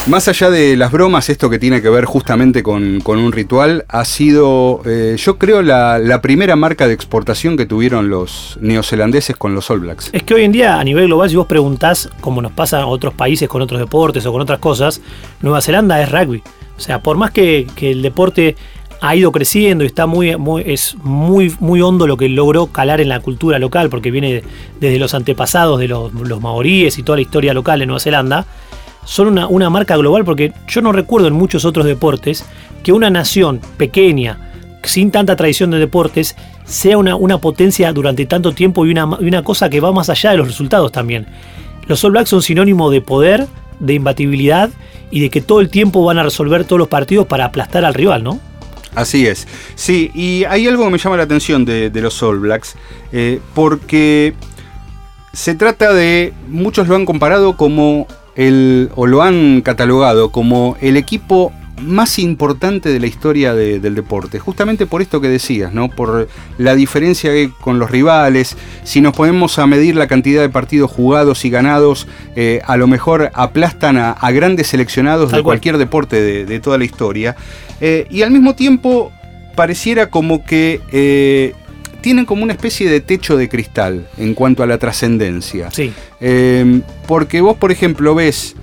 Más 0.08 0.26
allá 0.26 0.48
de 0.48 0.74
las 0.74 0.90
bromas, 0.90 1.28
esto 1.28 1.50
que 1.50 1.58
tiene 1.58 1.82
que 1.82 1.90
ver 1.90 2.06
justamente 2.06 2.62
con, 2.62 3.02
un 3.04 3.30
ritual, 3.30 3.84
ha 3.88 4.06
sido, 4.06 4.80
eh, 4.86 5.16
yo 5.18 5.36
creo, 5.36 5.60
la, 5.60 6.20
primera 6.22 6.56
marca 6.56 6.88
de 6.88 6.94
exportación 6.94 7.58
que 7.58 7.66
tuvieron 7.66 8.08
los 8.08 8.58
neozelandeses 8.62 9.36
con 9.36 9.54
los 9.54 9.70
All 9.70 9.80
Blacks. 9.80 10.08
Es 10.14 10.22
que 10.22 10.32
hoy 10.32 10.44
en 10.44 10.52
día, 10.52 10.80
a 10.80 10.84
nivel 10.84 11.08
global, 11.08 11.28
si 11.28 11.36
vos 11.36 11.46
preguntás, 11.46 12.08
como 12.22 12.40
nos 12.40 12.52
pasa 12.52 12.80
a 12.80 12.86
otros 12.86 13.12
países 13.12 13.50
con 13.50 13.60
otros 13.60 13.80
deportes 13.80 14.24
o 14.24 14.32
con 14.32 14.40
otras 14.40 14.60
cosas, 14.60 15.02
Nueva 15.42 15.60
Zelanda 15.60 16.00
es 16.00 16.10
rugby. 16.10 16.42
O 16.78 16.80
sea, 16.80 17.02
por 17.02 17.18
más 17.18 17.30
que, 17.30 17.66
el 17.78 18.00
deporte 18.00 18.56
ha 19.02 19.14
ido 19.14 19.30
creciendo 19.30 19.84
y 19.84 19.88
está 19.88 20.06
muy, 20.06 20.34
es 20.64 20.96
muy, 21.02 21.54
muy 21.60 21.82
hondo 21.82 22.06
lo 22.06 22.16
que 22.16 22.30
logró 22.30 22.68
calar 22.68 23.02
en 23.02 23.10
la 23.10 23.20
cultura 23.20 23.58
local, 23.58 23.90
porque 23.90 24.10
viene 24.10 24.42
desde 24.80 24.98
los 24.98 25.12
antepasados 25.12 25.78
de 25.78 25.86
los, 25.86 26.14
los 26.14 26.40
maoríes 26.40 26.96
y 26.96 27.02
toda 27.02 27.16
la 27.16 27.22
historia 27.22 27.52
local 27.52 27.80
de 27.80 27.84
Nueva 27.84 28.00
Zelanda 28.00 28.46
son 29.08 29.38
una, 29.38 29.70
marca 29.70 29.96
global 29.96 30.22
porque 30.22 30.52
yo 30.66 30.82
no 30.82 30.92
recuerdo 30.92 31.28
en 31.28 31.34
muchos 31.34 31.64
otros 31.64 31.86
deportes 31.86 32.44
que 32.82 32.92
una 32.92 33.08
nación 33.08 33.58
pequeña, 33.78 34.52
sin 34.82 35.10
tanta 35.10 35.34
tradición 35.34 35.70
de 35.70 35.78
deportes, 35.78 36.36
sea 36.66 36.98
una, 36.98 37.16
una 37.16 37.38
potencia 37.38 37.90
durante 37.94 38.26
tanto 38.26 38.52
tiempo 38.52 38.84
y 38.84 38.90
una, 38.90 39.06
una, 39.06 39.42
cosa 39.42 39.70
que 39.70 39.80
va 39.80 39.92
más 39.92 40.10
allá 40.10 40.32
de 40.32 40.36
los 40.36 40.48
resultados 40.48 40.92
también. 40.92 41.26
Los 41.86 42.04
All 42.04 42.12
Blacks 42.12 42.28
son 42.28 42.42
sinónimo 42.42 42.90
de 42.90 43.00
poder, 43.00 43.46
de 43.80 43.94
imbatibilidad 43.94 44.68
y 45.10 45.20
de 45.20 45.30
que 45.30 45.40
todo 45.40 45.62
el 45.62 45.70
tiempo 45.70 46.04
van 46.04 46.18
a 46.18 46.22
resolver 46.22 46.66
todos 46.66 46.78
los 46.78 46.88
partidos 46.88 47.26
para 47.26 47.46
aplastar 47.46 47.86
al 47.86 47.94
rival, 47.94 48.22
¿no? 48.22 48.38
Así 48.94 49.26
es. 49.26 49.48
Sí, 49.74 50.10
y 50.14 50.44
hay 50.44 50.68
algo 50.68 50.84
que 50.84 50.90
me 50.90 50.98
llama 50.98 51.16
la 51.16 51.22
atención 51.22 51.64
de, 51.64 51.90
los 51.94 52.22
All 52.22 52.40
Blacks, 52.40 52.76
eh, 53.12 53.40
porque 53.54 54.34
se 55.32 55.54
trata 55.54 55.94
de, 55.94 56.34
muchos 56.46 56.88
lo 56.88 56.94
han 56.94 57.06
comparado 57.06 57.56
como 57.56 58.06
el, 58.38 58.90
o 58.94 59.06
lo 59.06 59.22
han 59.22 59.60
catalogado 59.62 60.30
como 60.30 60.76
el 60.80 60.96
equipo 60.96 61.52
más 61.82 62.18
importante 62.18 62.88
de 62.88 63.00
la 63.00 63.06
historia 63.06 63.54
del 63.54 63.94
deporte, 63.94 64.38
justamente 64.38 64.86
por 64.86 65.02
esto 65.02 65.20
que 65.20 65.28
decías, 65.28 65.72
¿no? 65.72 65.88
Por 65.88 66.28
la 66.56 66.74
diferencia 66.74 67.30
con 67.60 67.78
los 67.78 67.90
rivales, 67.90 68.56
si 68.84 69.00
nos 69.00 69.14
ponemos 69.14 69.58
a 69.58 69.66
medir 69.66 69.94
la 69.96 70.06
cantidad 70.06 70.40
de 70.40 70.48
partidos 70.48 70.90
jugados 70.90 71.44
y 71.44 71.50
ganados, 71.50 72.08
eh, 72.36 72.60
a 72.64 72.76
lo 72.76 72.86
mejor 72.86 73.30
aplastan 73.34 73.96
a, 73.96 74.30
grandes 74.30 74.68
seleccionados 74.68 75.30
de 75.32 75.42
cualquier 75.42 75.78
deporte 75.78 76.44
de, 76.44 76.60
toda 76.60 76.78
la 76.78 76.84
historia, 76.84 77.36
eh, 77.80 78.06
y 78.10 78.22
al 78.22 78.30
mismo 78.30 78.54
tiempo 78.54 79.12
pareciera 79.54 80.10
como 80.10 80.44
que 80.44 80.80
eh, 80.92 81.54
tienen 82.00 82.24
como 82.24 82.42
una 82.42 82.52
especie 82.52 82.88
de 82.88 83.00
techo 83.00 83.36
de 83.36 83.48
cristal 83.48 84.08
en 84.16 84.34
cuanto 84.34 84.62
a 84.62 84.66
la 84.66 84.78
trascendencia. 84.78 85.70
Sí. 85.70 85.92
porque 87.06 87.40
vos, 87.40 87.56
por 87.56 87.72
ejemplo, 87.72 88.14
ves 88.14 88.54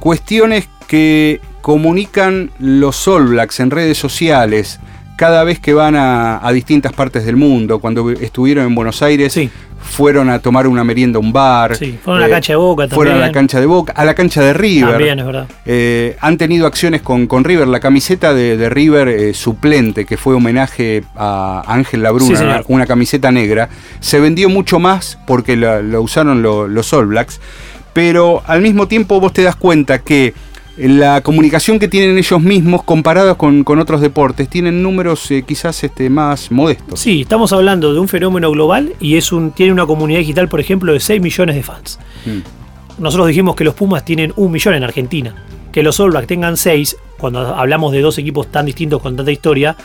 cuestiones 0.00 0.68
que 0.86 1.40
comunican 1.62 2.50
los 2.58 3.08
All 3.08 3.26
Blacks 3.26 3.60
en 3.60 3.70
redes 3.70 3.98
sociales 3.98 4.78
cada 5.16 5.44
vez 5.44 5.58
que 5.58 5.72
van 5.72 5.96
a, 5.96 6.40
distintas 6.52 6.92
partes 6.92 7.24
del 7.24 7.36
mundo. 7.36 7.80
Cuando 7.80 8.10
estuvieron 8.10 8.66
en 8.66 8.74
Buenos 8.74 9.02
Aires, 9.02 9.38
fueron 9.80 10.28
a 10.28 10.38
tomar 10.40 10.66
una 10.66 10.84
merienda 10.84 11.16
a 11.18 11.20
un 11.20 11.32
bar. 11.32 11.76
Sí, 11.76 11.98
fueron 12.02 12.22
a 12.22 12.26
la 12.26 12.28
eh, 12.28 12.34
cancha 12.34 12.52
de 12.52 12.56
Boca 12.56 12.82
también. 12.82 12.96
Fueron 12.96 13.14
a 13.16 13.26
la 13.26 13.32
cancha 13.32 13.60
de 13.60 13.66
Boca, 13.66 13.92
a 13.92 14.04
la 14.04 14.14
cancha 14.14 14.42
de 14.42 14.52
River. 14.52 14.90
También, 14.90 15.18
es 15.18 15.26
verdad. 15.26 15.48
Eh, 15.64 16.16
han 16.20 16.36
tenido 16.36 16.66
acciones 16.66 17.00
con, 17.02 17.26
con, 17.26 17.44
River. 17.44 17.66
La 17.68 17.80
camiseta 17.80 18.34
de, 18.34 18.68
River 18.68 19.08
eh, 19.08 19.34
suplente, 19.34 20.04
que 20.04 20.16
fue 20.16 20.34
homenaje 20.34 21.02
a 21.16 21.62
Ángel 21.66 22.02
Labruna, 22.02 22.62
una, 22.68 22.86
camiseta 22.86 23.32
negra, 23.32 23.68
se 24.00 24.20
vendió 24.20 24.48
mucho 24.48 24.78
más 24.78 25.18
porque 25.26 25.56
la, 25.56 25.80
usaron 25.98 26.42
los 26.42 26.92
All 26.92 27.06
Blacks. 27.06 27.40
Pero 27.94 28.42
al 28.46 28.60
mismo 28.60 28.88
tiempo 28.88 29.18
vos 29.20 29.32
te 29.32 29.42
das 29.42 29.56
cuenta 29.56 30.00
que 30.00 30.34
la 30.76 31.22
comunicación 31.22 31.78
que 31.78 31.88
tienen 31.88 32.18
ellos 32.18 32.40
mismos 32.40 32.82
comparados 32.82 33.36
con, 33.36 33.64
otros 33.78 34.00
deportes 34.00 34.48
tienen 34.48 34.82
números 34.82 35.30
eh, 35.30 35.42
quizás 35.46 35.82
este, 35.82 36.10
más 36.10 36.50
modestos. 36.50 37.00
Sí, 37.00 37.22
estamos 37.22 37.52
hablando 37.52 37.94
de 37.94 38.00
un 38.00 38.08
fenómeno 38.08 38.50
global 38.50 38.92
y 39.00 39.16
es 39.16 39.32
un, 39.32 39.52
tiene 39.52 39.72
una 39.72 39.86
comunidad 39.86 40.20
digital, 40.20 40.48
por 40.48 40.60
ejemplo, 40.60 40.92
de 40.92 41.00
6 41.00 41.22
millones 41.22 41.56
de 41.56 41.62
fans. 41.62 41.98
Mm. 42.26 43.02
Nosotros 43.02 43.28
dijimos 43.28 43.56
que 43.56 43.64
los 43.64 43.74
Pumas 43.74 44.04
tienen 44.04 44.32
un 44.36 44.52
millón 44.52 44.74
en 44.74 44.84
Argentina. 44.84 45.34
Que 45.72 45.82
los 45.82 46.00
All 46.00 46.10
Blacks 46.10 46.26
tengan 46.26 46.56
6, 46.56 46.96
cuando 47.18 47.54
hablamos 47.54 47.92
de 47.92 48.00
dos 48.00 48.16
equipos 48.16 48.50
tan 48.50 48.64
distintos 48.64 49.02
con 49.02 49.14
tanta 49.14 49.30
historia, 49.30 49.76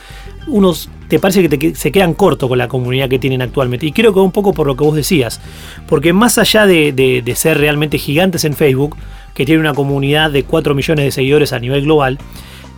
unos 0.48 0.90
te 1.10 1.20
parece 1.20 1.50
que 1.50 1.76
se 1.76 1.92
quedan 1.92 2.14
cortos 2.14 2.48
con 2.48 2.58
la 2.58 2.70
comunidad 2.70 3.10
que 3.10 3.20
tienen 3.20 3.42
actualmente. 3.42 3.86
Y 3.86 3.92
creo 3.92 4.14
que 4.14 4.20
un 4.22 4.32
poco 4.32 4.54
por 4.54 4.68
lo 4.68 4.78
que 4.78 4.86
vos 4.86 4.96
decías. 4.96 5.42
Porque 5.88 6.14
más 6.14 6.38
allá 6.38 6.66
de 6.66 7.34
ser 7.36 7.58
realmente 7.58 7.98
gigantes 7.98 8.46
en 8.46 8.54
Facebook, 8.54 8.96
que 9.34 9.46
tiene 9.46 9.62
una 9.62 9.74
comunidad 9.74 10.32
de 10.32 10.44
4 10.44 10.76
millones 10.76 11.06
de 11.06 11.12
seguidores 11.12 11.54
a 11.54 11.60
nivel 11.60 11.84
global, 11.84 12.18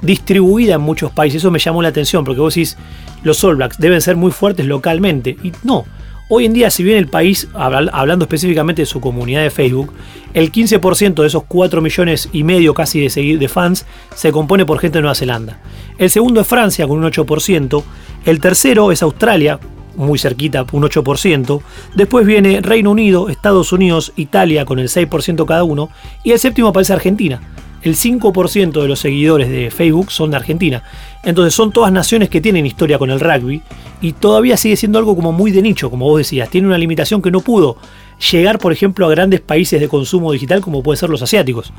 distribuida 0.02 0.76
en 0.76 0.82
muchos 0.82 1.12
países. 1.12 1.42
Eso 1.42 1.52
me 1.52 1.60
llamó 1.60 1.82
la 1.82 1.90
atención, 1.90 2.24
porque 2.24 2.42
vos 2.42 2.54
decís, 2.54 2.78
los 3.24 3.44
All 3.44 3.56
Blacks 3.56 3.80
deben 3.80 4.02
ser 4.02 4.16
muy 4.16 4.32
fuertes 4.32 4.66
localmente. 4.66 5.38
Y 5.44 5.52
no. 5.64 5.86
Hoy 6.30 6.46
en 6.46 6.54
día, 6.54 6.70
si 6.70 6.84
bien 6.84 6.98
el 6.98 7.08
país, 7.08 7.50
hablando 7.54 8.26
específicamente 8.26 8.82
de 8.82 8.86
su 8.86 9.02
comunidad 9.02 9.44
de 9.44 9.50
Facebook, 9.50 9.94
el 10.34 10.52
15% 10.52 11.22
de 11.22 11.28
esos 11.28 11.44
4 11.44 11.82
millones 11.82 12.30
y 12.32 12.44
medio 12.44 12.74
casi 12.74 13.06
de, 13.06 13.38
de 13.38 13.48
fans 13.48 13.86
se 14.16 14.32
compone 14.32 14.66
por 14.66 14.80
gente 14.80 14.98
de 14.98 15.02
Nueva 15.04 15.16
Zelanda. 15.16 15.60
El 15.98 16.10
segundo 16.10 16.42
es 16.42 16.48
Francia 16.48 16.88
con 16.88 16.98
un 16.98 17.12
8%. 17.12 17.84
El 18.26 18.40
tercero 18.40 18.92
es 18.92 19.04
Australia 19.04 19.60
muy 19.96 20.20
cerquita, 20.20 20.66
un 20.72 20.84
8%. 20.84 21.62
Después 21.96 22.26
viene 22.26 22.62
Reino 22.62 22.92
Unido, 22.92 23.30
Estados 23.30 23.72
Unidos, 23.72 24.14
Italia 24.16 24.66
con 24.66 24.80
el 24.80 24.90
6% 24.90 25.46
cada 25.46 25.64
uno. 25.64 25.90
Y 26.24 26.32
el 26.32 26.40
séptimo 26.40 26.70
aparece 26.70 26.94
Argentina. 26.94 27.42
El 27.82 27.96
5% 27.96 28.82
de 28.82 28.88
los 28.88 29.00
seguidores 29.00 29.50
de 29.50 29.70
Facebook 29.70 30.10
son 30.10 30.32
de 30.32 30.38
Argentina. 30.38 30.84
Entonces 31.24 31.54
son 31.54 31.72
todas 31.74 31.92
naciones 31.92 32.30
que 32.30 32.40
tienen 32.40 32.66
historia 32.66 32.98
con 32.98 33.12
el 33.12 33.20
rugby 33.20 33.62
y 34.02 34.14
todavía 34.14 34.56
sigue 34.56 34.78
siendo 34.78 35.00
algo 35.00 35.16
como 35.16 35.34
muy 35.34 35.52
de 35.52 35.62
nicho, 35.62 35.90
como 35.90 36.06
vos 36.06 36.18
decías. 36.18 36.50
Tiene 36.50 36.68
una 36.68 36.78
limitación 36.78 37.22
que 37.22 37.30
no 37.30 37.42
pudo 37.42 37.78
llegar, 38.32 38.60
por 38.60 38.72
ejemplo, 38.72 39.06
a 39.06 39.10
grandes 39.10 39.42
países 39.42 39.80
de 39.80 39.88
consumo 39.88 40.32
digital 40.32 40.62
como 40.62 40.84
pueden 40.84 41.00
ser 41.00 41.10
los 41.10 41.22
asiáticos. 41.22 41.74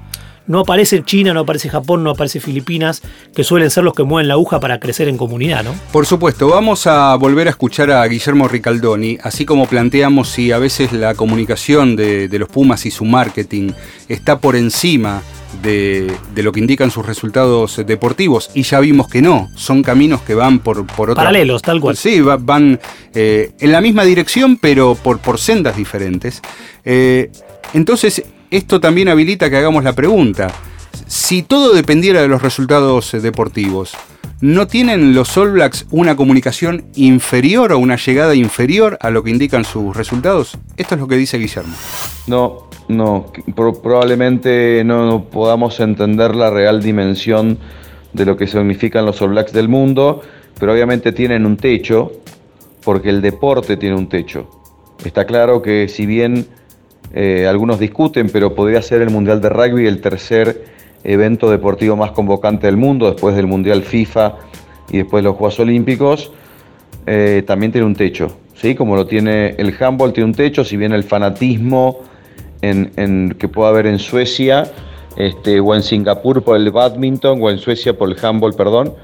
No 0.47 0.61
aparece 0.61 1.03
China, 1.03 1.33
no 1.33 1.41
aparece 1.41 1.71
Japón, 1.71 2.05
no 2.05 2.11
aparece 2.11 2.39
Filipinas, 2.39 3.03
que 3.35 3.45
suelen 3.45 3.71
ser 3.71 3.83
los 3.83 3.95
que 3.95 4.03
mueven 4.03 4.29
la 4.29 4.35
aguja 4.35 4.61
para 4.61 4.79
crecer 4.79 5.09
en 5.09 5.17
comunidad, 5.17 5.65
¿no? 5.65 5.75
Por 5.91 6.05
supuesto, 6.05 6.49
vamos 6.49 6.87
a 6.87 7.15
volver 7.17 7.47
a 7.47 7.51
escuchar 7.51 7.91
a 7.91 8.07
Guillermo 8.07 8.47
Ricaldoni, 8.47 9.17
así 9.23 9.47
como 9.47 9.67
planteamos 9.67 10.29
si 10.29 10.53
a 10.53 10.59
veces 10.59 10.93
la 10.93 11.15
comunicación 11.15 11.97
de, 11.97 12.29
los 12.35 12.49
Pumas 12.49 12.85
y 12.85 12.91
su 12.91 13.05
marketing 13.05 13.71
está 14.09 14.39
por 14.39 14.55
encima 14.57 15.23
de, 15.63 16.13
lo 16.37 16.53
que 16.53 16.61
indican 16.61 16.91
sus 16.91 17.07
resultados 17.07 17.83
deportivos 17.87 18.51
y 18.55 18.63
ya 18.63 18.81
vimos 18.81 19.09
que 19.09 19.23
no, 19.23 19.49
son 19.57 19.83
caminos 19.83 20.23
que 20.23 20.35
van 20.35 20.59
por, 20.59 20.87
por 20.87 21.11
otra... 21.11 21.25
Paralelos, 21.25 21.63
tal 21.63 21.81
cual. 21.81 21.97
Sí, 21.97 22.21
van 22.21 22.81
eh, 23.15 23.53
en 23.59 23.73
la 23.73 23.81
misma 23.81 24.05
dirección 24.05 24.57
pero 24.57 24.95
por, 24.95 25.19
por 25.19 25.39
sendas 25.39 25.77
diferentes. 25.77 26.41
Eh, 26.85 27.31
entonces, 27.73 28.23
esto 28.51 28.81
también 28.81 29.09
habilita 29.09 29.51
que 29.51 29.57
hagamos 29.57 29.85
la 29.85 29.95
pregunta. 29.95 30.53
Si 31.07 31.43
todo 31.43 31.75
dependiera 31.75 32.23
de 32.23 32.29
los 32.29 32.43
resultados 32.43 33.13
eh, 33.15 33.21
deportivos, 33.21 33.95
¿no 34.41 34.67
tienen 34.67 35.15
los 35.15 35.37
All 35.37 35.53
Blacks 35.53 35.87
una 35.91 36.17
comunicación 36.17 36.85
inferior 36.95 37.73
o 37.73 37.79
una 37.79 37.97
llegada 37.97 38.35
inferior 38.35 38.97
a 39.01 39.11
lo 39.11 39.23
que 39.23 39.31
indican 39.31 39.65
sus 39.65 39.97
resultados? 39.97 40.57
Esto 40.77 40.95
es 40.95 41.01
lo 41.01 41.09
que 41.09 41.17
dice 41.17 41.39
Guillermo. 41.39 41.75
No, 42.27 42.69
no, 42.89 43.27
probablemente 43.55 44.83
no 44.85 45.25
podamos 45.31 45.81
entender 45.81 46.35
la 46.35 46.51
real 46.51 46.83
dimensión 46.83 47.59
de 48.13 48.25
lo 48.25 48.37
que 48.37 48.47
significan 48.47 49.05
los 49.07 49.21
All 49.23 49.31
Blacks 49.31 49.53
del 49.53 49.69
mundo, 49.69 50.23
pero 50.59 50.73
obviamente 50.73 51.13
tienen 51.13 51.47
un 51.47 51.57
techo, 51.57 52.13
porque 52.85 53.11
el 53.11 53.21
deporte 53.21 53.77
tiene 53.77 53.97
un 53.97 54.09
techo. 54.09 54.49
Está 55.05 55.25
claro 55.25 55.61
que 55.63 55.89
si 55.89 56.07
bien 56.07 56.47
eh, 57.13 57.47
algunos 57.47 57.79
discuten, 57.79 58.29
pero 58.31 58.55
podría 58.55 58.83
ser 58.83 59.03
el 59.03 59.11
Mundial 59.11 59.41
de 59.41 59.49
Rugby 59.49 59.87
el 59.87 60.01
tercer 60.01 60.65
evento 61.03 61.51
deportivo 61.51 61.97
más 61.97 62.13
convocante 62.13 62.67
del 62.67 62.77
mundo, 62.77 63.11
después 63.11 63.35
del 63.37 63.47
Mundial 63.47 63.83
FIFA 63.83 64.37
y 64.91 64.99
después 64.99 65.23
de 65.23 65.29
los 65.29 65.37
Juegos 65.37 65.61
Olímpicos. 65.61 66.33
Eh, 67.07 67.43
también 67.47 67.71
tiene 67.71 67.87
un 67.87 67.95
techo, 67.95 68.39
¿sí? 68.55 68.75
como 68.75 68.97
lo 68.97 69.07
tiene 69.07 69.55
el 69.59 69.75
handball, 69.79 70.13
tiene 70.13 70.31
un 70.31 70.35
techo, 70.35 70.65
si 70.65 70.77
bien 70.77 70.93
el 70.93 71.05
fanatismo 71.05 72.01
que 73.39 73.49
pueda 73.49 73.69
haber 73.69 73.87
en 73.87 73.99
Suecia 73.99 74.65
este, 75.17 75.61
o 75.61 75.75
en 75.75 75.83
Singapur 75.83 76.43
por 76.43 76.57
el 76.57 76.71
badminton 76.71 77.41
o 77.41 77.51
en 77.51 77.59
Suecia 77.59 77.97
por 77.97 78.11
el 78.11 78.17
handball, 78.25 78.55
perdón, 78.55 78.95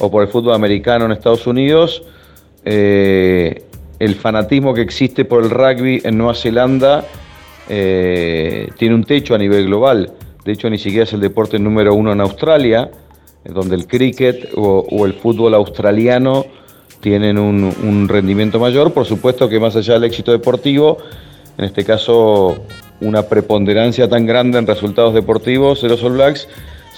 o 0.00 0.10
por 0.10 0.22
el 0.22 0.28
fútbol 0.28 0.54
americano 0.54 1.04
en 1.04 1.12
Estados 1.12 1.46
Unidos, 1.46 2.02
eh, 2.64 3.64
el 3.98 4.14
fanatismo 4.14 4.74
que 4.74 4.82
existe 4.82 5.24
por 5.24 5.42
el 5.42 5.50
rugby 5.50 6.00
en 6.04 6.18
Nueva 6.18 6.34
Zelanda 6.34 7.04
eh, 7.68 8.68
tiene 8.78 8.94
un 8.94 9.04
techo 9.04 9.34
a 9.34 9.38
nivel 9.38 9.66
global. 9.66 10.12
De 10.44 10.52
hecho, 10.52 10.70
ni 10.70 10.78
siquiera 10.78 11.04
es 11.04 11.12
el 11.12 11.20
deporte 11.20 11.58
número 11.58 11.94
uno 11.94 12.12
en 12.12 12.20
Australia, 12.20 12.90
donde 13.44 13.74
el 13.76 13.86
cricket 13.86 14.50
o, 14.56 15.04
el 15.04 15.14
fútbol 15.14 15.54
australiano 15.54 16.46
tienen 17.00 17.38
un, 17.38 18.08
rendimiento 18.08 18.58
mayor. 18.58 18.92
Por 18.92 19.04
supuesto 19.04 19.48
que 19.48 19.58
más 19.60 19.76
allá 19.76 19.94
del 19.94 20.04
éxito 20.04 20.32
deportivo, 20.32 20.98
en 21.56 21.64
este 21.64 21.84
caso 21.84 22.56
una 23.00 23.22
preponderancia 23.22 24.08
tan 24.08 24.26
grande 24.26 24.58
en 24.58 24.66
resultados 24.66 25.14
deportivos 25.14 25.82
de 25.82 25.88
los 25.88 26.02
All 26.02 26.12
Blacks, 26.12 26.48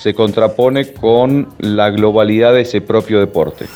se 0.00 0.14
contrapone 0.14 0.92
con 0.92 1.49
la 1.59 1.90
globalidad 1.90 2.54
de 2.54 2.62
ese 2.62 2.80
propio 2.80 3.21
deporte. 3.21 3.66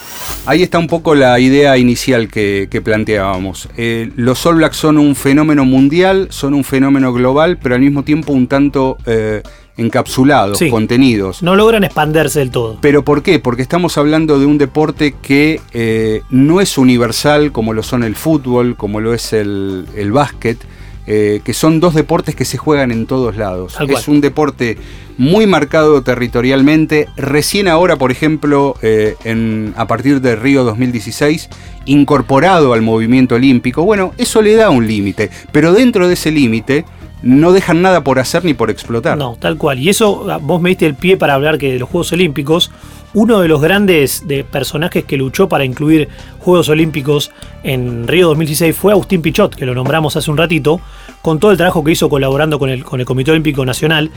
Ahí 0.47 0.62
está 0.62 0.78
un 0.78 0.87
poco 0.87 1.14
la 1.14 1.38
idea 1.38 1.76
inicial 1.76 2.28
que, 2.28 2.81
planteábamos. 2.83 3.69
Eh, 3.76 4.11
los 4.16 4.45
All 4.47 4.57
Blacks 4.57 4.76
son 4.76 4.97
un 4.97 5.16
fenómeno 5.16 5.66
mundial, 5.66 6.28
son 6.31 6.54
un 6.54 6.64
fenómeno 6.64 7.12
global, 7.12 7.59
pero 7.62 7.75
al 7.75 7.83
mismo 7.83 8.04
tiempo 8.04 8.33
un 8.33 8.47
tanto 8.47 8.97
eh, 9.04 9.43
encapsulados, 9.76 10.59
contenidos. 10.71 11.43
No 11.43 11.57
logran 11.57 11.85
expandirse 11.85 12.38
del 12.38 12.50
todo. 12.50 12.78
¿Pero 12.81 13.04
por 13.04 13.23
qué? 13.23 13.38
Porque 13.38 13.62
estamos 13.62 13.99
hablando 13.99 14.38
de 14.38 14.47
un 14.47 14.57
deporte 14.57 15.14
que 15.21 15.61
eh, 15.73 16.23
no 16.31 16.61
es 16.62 16.78
universal 16.78 17.52
como 17.52 17.75
lo 17.75 17.83
son 17.83 18.02
el 18.02 18.16
fútbol, 18.16 18.76
como 18.76 19.00
lo 19.00 19.12
es 19.12 19.33
el, 19.35 19.87
el 19.95 20.12
básquet, 20.12 20.59
eh, 21.06 21.40
que 21.44 21.52
son 21.52 21.80
dos 21.80 21.94
deportes 21.94 22.34
que 22.34 22.44
se 22.44 22.56
juegan 22.56 22.90
en 22.90 23.06
todos 23.06 23.37
lados. 23.37 23.76
es 23.88 24.08
un 24.08 24.20
deporte 24.20 24.78
muy 25.18 25.46
marcado 25.46 26.02
territorialmente. 26.02 27.08
Recién 27.16 27.68
ahora, 27.68 27.96
por 27.96 28.11
ejemplo, 28.11 28.76
eh, 28.82 29.14
en, 29.25 29.75
a 29.76 29.87
partir 29.87 30.20
de 30.20 30.37
Río 30.37 30.64
2016, 30.64 31.50
incorporado 31.84 32.73
al 32.73 32.82
movimiento 32.82 33.34
olímpico. 33.34 33.84
Bueno, 33.84 34.12
eso 34.18 34.42
le 34.42 34.54
da 34.54 34.70
un 34.70 34.87
límite, 34.87 35.30
pero 35.52 35.73
dentro 35.73 36.08
de 36.08 36.14
ese 36.14 36.30
límite 36.30 36.84
no 37.23 37.52
dejan 37.52 37.82
nada 37.82 38.04
por 38.04 38.18
hacer 38.18 38.44
ni 38.44 38.54
por 38.54 38.70
explotar. 38.70 39.16
No, 39.16 39.37
tal 39.40 39.56
cual. 39.56 39.78
Y 39.78 39.88
eso, 39.88 40.26
ah, 40.30 40.38
vos 40.40 40.61
me 40.61 40.70
diste 40.70 40.87
el 40.87 40.94
pie 40.94 41.16
para 41.16 41.34
hablar 41.34 41.58
que 41.58 41.73
de 41.73 41.78
los 41.78 41.88
Juegos 41.88 42.12
Olímpicos, 42.12 42.70
uno 43.14 43.40
de 43.40 43.49
los 43.49 43.62
grandes 43.62 44.26
de 44.26 44.44
personajes 44.44 45.04
que 45.04 45.16
luchó 45.16 45.49
para 45.49 45.64
incluir 45.64 46.09
Juegos 46.40 46.68
Olímpicos 46.68 47.30
en 47.62 48.06
Río 48.06 48.28
2016 48.28 48.76
fue 48.76 48.92
Agustín 48.92 49.23
Pichot, 49.23 49.54
que 49.54 49.64
lo 49.64 49.75
nombramos 49.75 50.16
hace 50.16 50.30
un 50.30 50.37
ratito, 50.37 50.80
con 51.23 51.38
todo 51.38 51.52
el 51.52 51.56
trabajo 51.56 51.83
que 51.83 51.92
hizo 51.92 52.09
colaborando 52.09 52.59
con 52.59 52.68
el, 52.68 52.85
con 52.85 53.00
el 53.00 53.06
Comité 53.06 53.30
Olímpico 53.30 53.64
Nacional. 53.64 54.11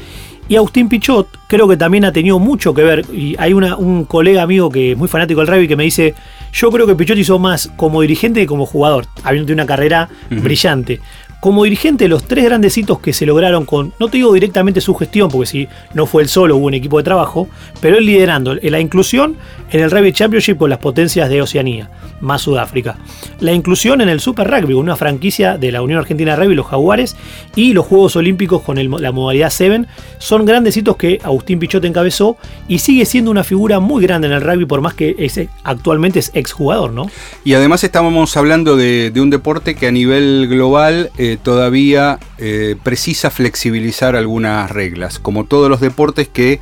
Y 0.49 0.55
Agustín 0.55 0.89
Pichot 0.89 1.27
creo 1.47 1.67
que 1.67 1.77
también 1.77 2.05
ha 2.05 2.11
tenido 2.11 2.39
mucho 2.39 2.73
que 2.73 2.83
ver, 2.83 3.05
y 3.13 3.35
hay 3.37 3.53
una, 3.53 3.77
un 3.77 4.05
colega 4.05 4.41
amigo 4.41 4.69
que 4.69 4.93
es 4.93 4.97
muy 4.97 5.07
fanático 5.07 5.41
del 5.41 5.47
rugby 5.47 5.67
que 5.67 5.75
me 5.75 5.83
dice, 5.83 6.15
yo 6.51 6.71
creo 6.71 6.87
que 6.87 6.95
Pichot 6.95 7.17
hizo 7.17 7.37
más 7.37 7.71
como 7.75 8.01
dirigente 8.01 8.41
que 8.41 8.47
como 8.47 8.65
jugador, 8.65 9.05
habiendo 9.23 9.45
tenido 9.45 9.63
una 9.63 9.67
carrera 9.67 10.09
brillante 10.29 10.99
como 11.47 11.63
dirigente, 11.63 12.09
los 12.09 12.25
tres 12.25 12.43
grandes 12.43 12.77
hitos 12.77 12.99
que 12.99 13.13
se 13.13 13.25
lograron 13.25 13.63
con, 13.63 13.93
no 14.01 14.09
te 14.09 14.17
digo 14.17 14.33
directamente 14.33 14.81
su 14.81 14.93
gestión, 14.95 15.29
porque 15.29 15.45
si 15.45 15.67
no 15.93 16.05
fue 16.05 16.23
él 16.23 16.27
solo, 16.27 16.57
hubo 16.57 16.65
un 16.65 16.73
equipo 16.73 16.97
de 16.97 17.05
trabajo, 17.05 17.47
pero 17.79 17.97
él 17.97 18.05
liderando 18.05 18.55
la 18.55 18.81
inclusión 18.81 19.37
en 19.71 19.79
el 19.79 19.89
Rugby 19.89 20.11
Championship 20.11 20.57
con 20.57 20.69
las 20.69 20.79
potencias 20.79 21.29
de 21.29 21.41
Oceanía, 21.41 21.89
más 22.19 22.41
Sudáfrica. 22.41 22.97
La 23.39 23.53
inclusión 23.53 24.01
en 24.01 24.09
el 24.09 24.19
Super 24.19 24.45
Rugby, 24.49 24.73
una 24.73 24.97
franquicia 24.97 25.57
de 25.57 25.71
la 25.71 25.81
Unión 25.81 25.99
Argentina 25.99 26.31
de 26.35 26.43
Rugby, 26.43 26.55
los 26.55 26.67
Jaguares, 26.67 27.15
y 27.55 27.71
los 27.71 27.85
Juegos 27.85 28.17
Olímpicos 28.17 28.61
con 28.61 28.75
la 29.01 29.11
modalidad 29.13 29.49
7, 29.49 29.85
son 30.17 30.45
grandes 30.45 30.75
hitos 30.75 30.97
que 30.97 31.21
Agustín 31.23 31.59
Pichot 31.59 31.85
encabezó 31.85 32.35
y 32.67 32.79
sigue 32.79 33.05
siendo 33.05 33.31
una 33.31 33.45
figura 33.45 33.79
muy 33.79 34.03
grande 34.03 34.27
en 34.27 34.33
el 34.33 34.41
rugby, 34.41 34.65
por 34.65 34.81
más 34.81 34.95
que 34.95 35.49
actualmente 35.63 36.19
es 36.19 36.29
exjugador, 36.33 36.91
¿no? 36.91 37.09
Y 37.45 37.53
además 37.53 37.85
estábamos 37.85 38.35
hablando 38.35 38.75
de, 38.75 39.13
un 39.15 39.29
deporte 39.29 39.75
que 39.75 39.87
a 39.87 39.91
nivel 39.93 40.47
global... 40.49 41.09
Eh, 41.17 41.36
todavía 41.37 42.19
eh, 42.37 42.75
precisa 42.83 43.29
flexibilizar 43.29 44.15
algunas 44.15 44.69
reglas, 44.71 45.19
como 45.19 45.45
todos 45.45 45.69
los 45.69 45.79
deportes 45.79 46.27
que 46.27 46.59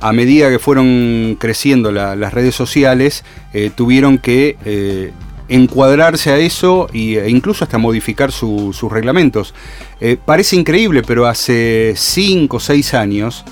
a 0.00 0.12
medida 0.12 0.50
que 0.50 0.58
fueron 0.58 1.36
creciendo 1.40 1.90
las 1.90 2.34
redes 2.34 2.54
sociales, 2.54 3.24
eh, 3.54 3.70
tuvieron 3.74 4.18
que 4.18 4.56
eh, 4.66 5.12
encuadrarse 5.48 6.30
a 6.30 6.38
eso 6.38 6.88
e 6.92 7.28
incluso 7.28 7.64
hasta 7.64 7.78
modificar 7.78 8.30
sus 8.30 8.82
reglamentos. 8.90 9.54
parece 10.26 10.56
increíble, 10.56 11.02
pero 11.02 11.26
hace 11.26 11.94
5 11.96 12.56
o 12.56 12.60
6 12.60 12.94
años 12.94 13.44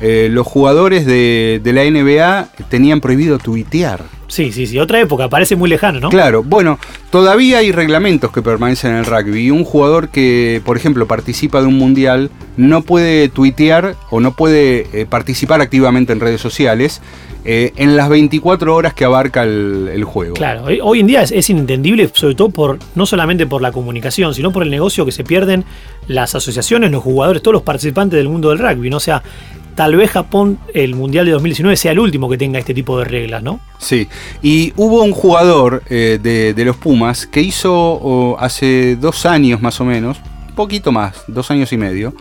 los 0.00 0.44
jugadores 0.44 1.06
de, 1.06 1.60
de 1.62 1.72
la 1.72 1.84
NBA 1.84 2.48
tenían 2.68 3.00
prohibido 3.00 3.38
tuitear. 3.38 4.02
Sí, 4.32 4.50
sí, 4.50 4.66
sí, 4.66 4.78
otra 4.78 4.98
época, 4.98 5.28
parece 5.28 5.56
muy 5.56 5.68
lejano, 5.68 6.00
¿no? 6.00 6.08
Claro, 6.08 6.42
bueno, 6.42 6.78
todavía 7.10 7.58
hay 7.58 7.70
reglamentos 7.70 8.32
que 8.32 8.40
permanecen 8.40 8.92
en 8.92 8.96
el 8.96 9.04
rugby. 9.04 9.50
Un 9.50 9.62
jugador 9.62 10.08
que, 10.08 10.62
por 10.64 10.78
ejemplo, 10.78 11.06
participa 11.06 11.60
de 11.60 11.66
un 11.66 11.76
mundial 11.76 12.30
no 12.56 12.80
puede 12.80 13.28
tuitear 13.28 13.94
o 14.08 14.20
no 14.20 14.34
puede 14.34 14.86
eh, 14.94 15.04
participar 15.04 15.60
activamente 15.60 16.14
en 16.14 16.20
redes 16.20 16.40
sociales 16.40 17.02
eh, 17.44 17.74
en 17.76 17.94
las 17.94 18.08
24 18.08 18.74
horas 18.74 18.94
que 18.94 19.04
abarca 19.04 19.42
el, 19.42 20.02
juego. 20.04 20.32
Claro, 20.32 20.64
hoy 20.82 21.00
en 21.00 21.06
día 21.06 21.22
es, 21.22 21.50
inentendible, 21.50 22.08
sobre 22.14 22.34
todo 22.34 22.48
por 22.48 22.78
no 22.94 23.04
solamente 23.04 23.46
por 23.46 23.60
la 23.60 23.70
comunicación, 23.70 24.32
sino 24.32 24.50
por 24.50 24.62
el 24.62 24.70
negocio 24.70 25.04
que 25.04 25.12
se 25.12 25.24
pierden 25.24 25.66
las 26.08 26.34
asociaciones, 26.34 26.90
los 26.90 27.02
jugadores, 27.02 27.42
todos 27.42 27.52
los 27.52 27.62
participantes 27.64 28.16
del 28.16 28.30
mundo 28.30 28.48
del 28.48 28.60
rugby, 28.60 28.88
¿no? 28.88 28.96
O 28.96 29.00
sea, 29.00 29.22
tal 29.74 29.96
vez 29.96 30.10
Japón, 30.10 30.58
el 30.74 30.94
Mundial 30.94 31.26
de 31.26 31.32
2019, 31.32 31.76
sea 31.76 31.92
el 31.92 31.98
último 31.98 32.28
que 32.28 32.38
tenga 32.38 32.58
este 32.58 32.74
tipo 32.74 32.98
de 32.98 33.04
reglas, 33.04 33.42
¿no? 33.42 33.60
Sí, 33.78 34.08
y 34.42 34.72
hubo 34.76 35.02
un 35.02 35.12
jugador 35.12 35.82
eh, 35.90 36.18
de, 36.22 36.64
los 36.64 36.76
Pumas 36.76 37.26
que 37.26 37.40
hizo 37.40 38.36
hace 38.38 38.96
dos 38.96 39.26
años 39.26 39.60
más 39.62 39.80
o 39.80 39.84
menos, 39.84 40.18
poquito 40.54 40.92
más, 40.92 41.24
dos 41.26 41.50
años 41.50 41.72
y 41.72 41.76
medio, 41.76 42.14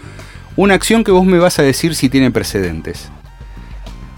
una 0.56 0.74
acción 0.74 1.04
que 1.04 1.12
vos 1.12 1.26
me 1.26 1.40
vas 1.40 1.60
a 1.60 1.64
decir 1.64 1.96
si 1.96 2.10
tiene 2.10 2.32
precedentes. 2.32 3.10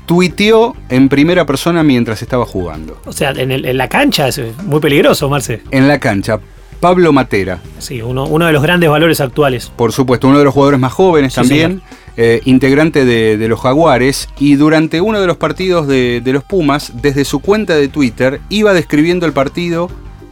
Tuiteó 0.05 0.75
en 0.89 1.07
primera 1.07 1.45
persona 1.45 1.83
mientras 1.83 2.21
estaba 2.21 2.45
jugando. 2.45 2.99
O 3.05 3.13
sea, 3.13 3.31
en, 3.31 3.77
la 3.77 3.87
cancha 3.87 4.27
es 4.27 4.41
muy 4.63 4.79
peligroso, 4.79 5.29
Marce. 5.29 5.61
En 5.71 5.87
la 5.87 5.99
cancha. 5.99 6.39
Pablo 6.81 7.13
Matera. 7.13 7.61
Sí, 7.79 8.01
uno, 8.01 8.25
uno 8.25 8.45
de 8.45 8.51
los 8.51 8.61
grandes 8.61 8.89
valores 8.89 9.21
actuales. 9.21 9.71
Por 9.73 9.93
supuesto, 9.93 10.27
uno 10.27 10.39
de 10.39 10.43
los 10.43 10.53
jugadores 10.53 10.81
más 10.81 10.91
jóvenes 10.91 11.33
también. 11.33 11.81
Eh, 12.15 12.41
integrante 12.45 13.05
de, 13.05 13.47
los 13.47 13.59
Jaguares, 13.59 14.29
y 14.37 14.53
durante 14.55 15.01
uno 15.01 15.19
de 15.19 15.25
los 15.25 15.37
partidos 15.37 15.87
de, 15.87 16.21
los 16.25 16.43
Pumas, 16.43 17.01
desde 17.01 17.25
su 17.25 17.39
cuenta 17.39 17.75
de 17.75 17.87
Twitter, 17.87 18.39
iba 18.49 18.73
describiendo 18.73 19.25
el 19.25 19.33
partido 19.33 19.89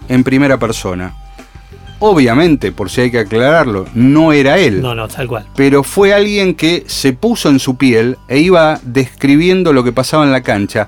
en 0.07 0.23
primera 0.23 0.57
persona. 0.57 1.15
Obviamente, 1.97 2.71
por 2.71 2.91
si 2.91 3.01
hay 3.01 3.11
que 3.11 3.19
aclararlo, 3.19 3.87
no 3.95 4.31
era 4.31 4.59
él. 4.59 4.81
No, 4.81 4.93
no, 4.93 5.07
tal 5.07 5.27
cual. 5.27 5.45
Pero 5.55 5.83
fue 5.83 6.13
alguien 6.13 6.53
que 6.53 6.83
se 6.85 7.13
puso 7.13 7.49
en 7.49 7.57
su 7.57 7.77
piel 7.77 8.17
e 8.27 8.39
iba 8.39 8.79
describiendo 8.83 9.73
lo 9.73 9.83
que 9.83 9.91
pasaba 9.91 10.23
en 10.23 10.31
la 10.31 10.41
cancha. 10.41 10.87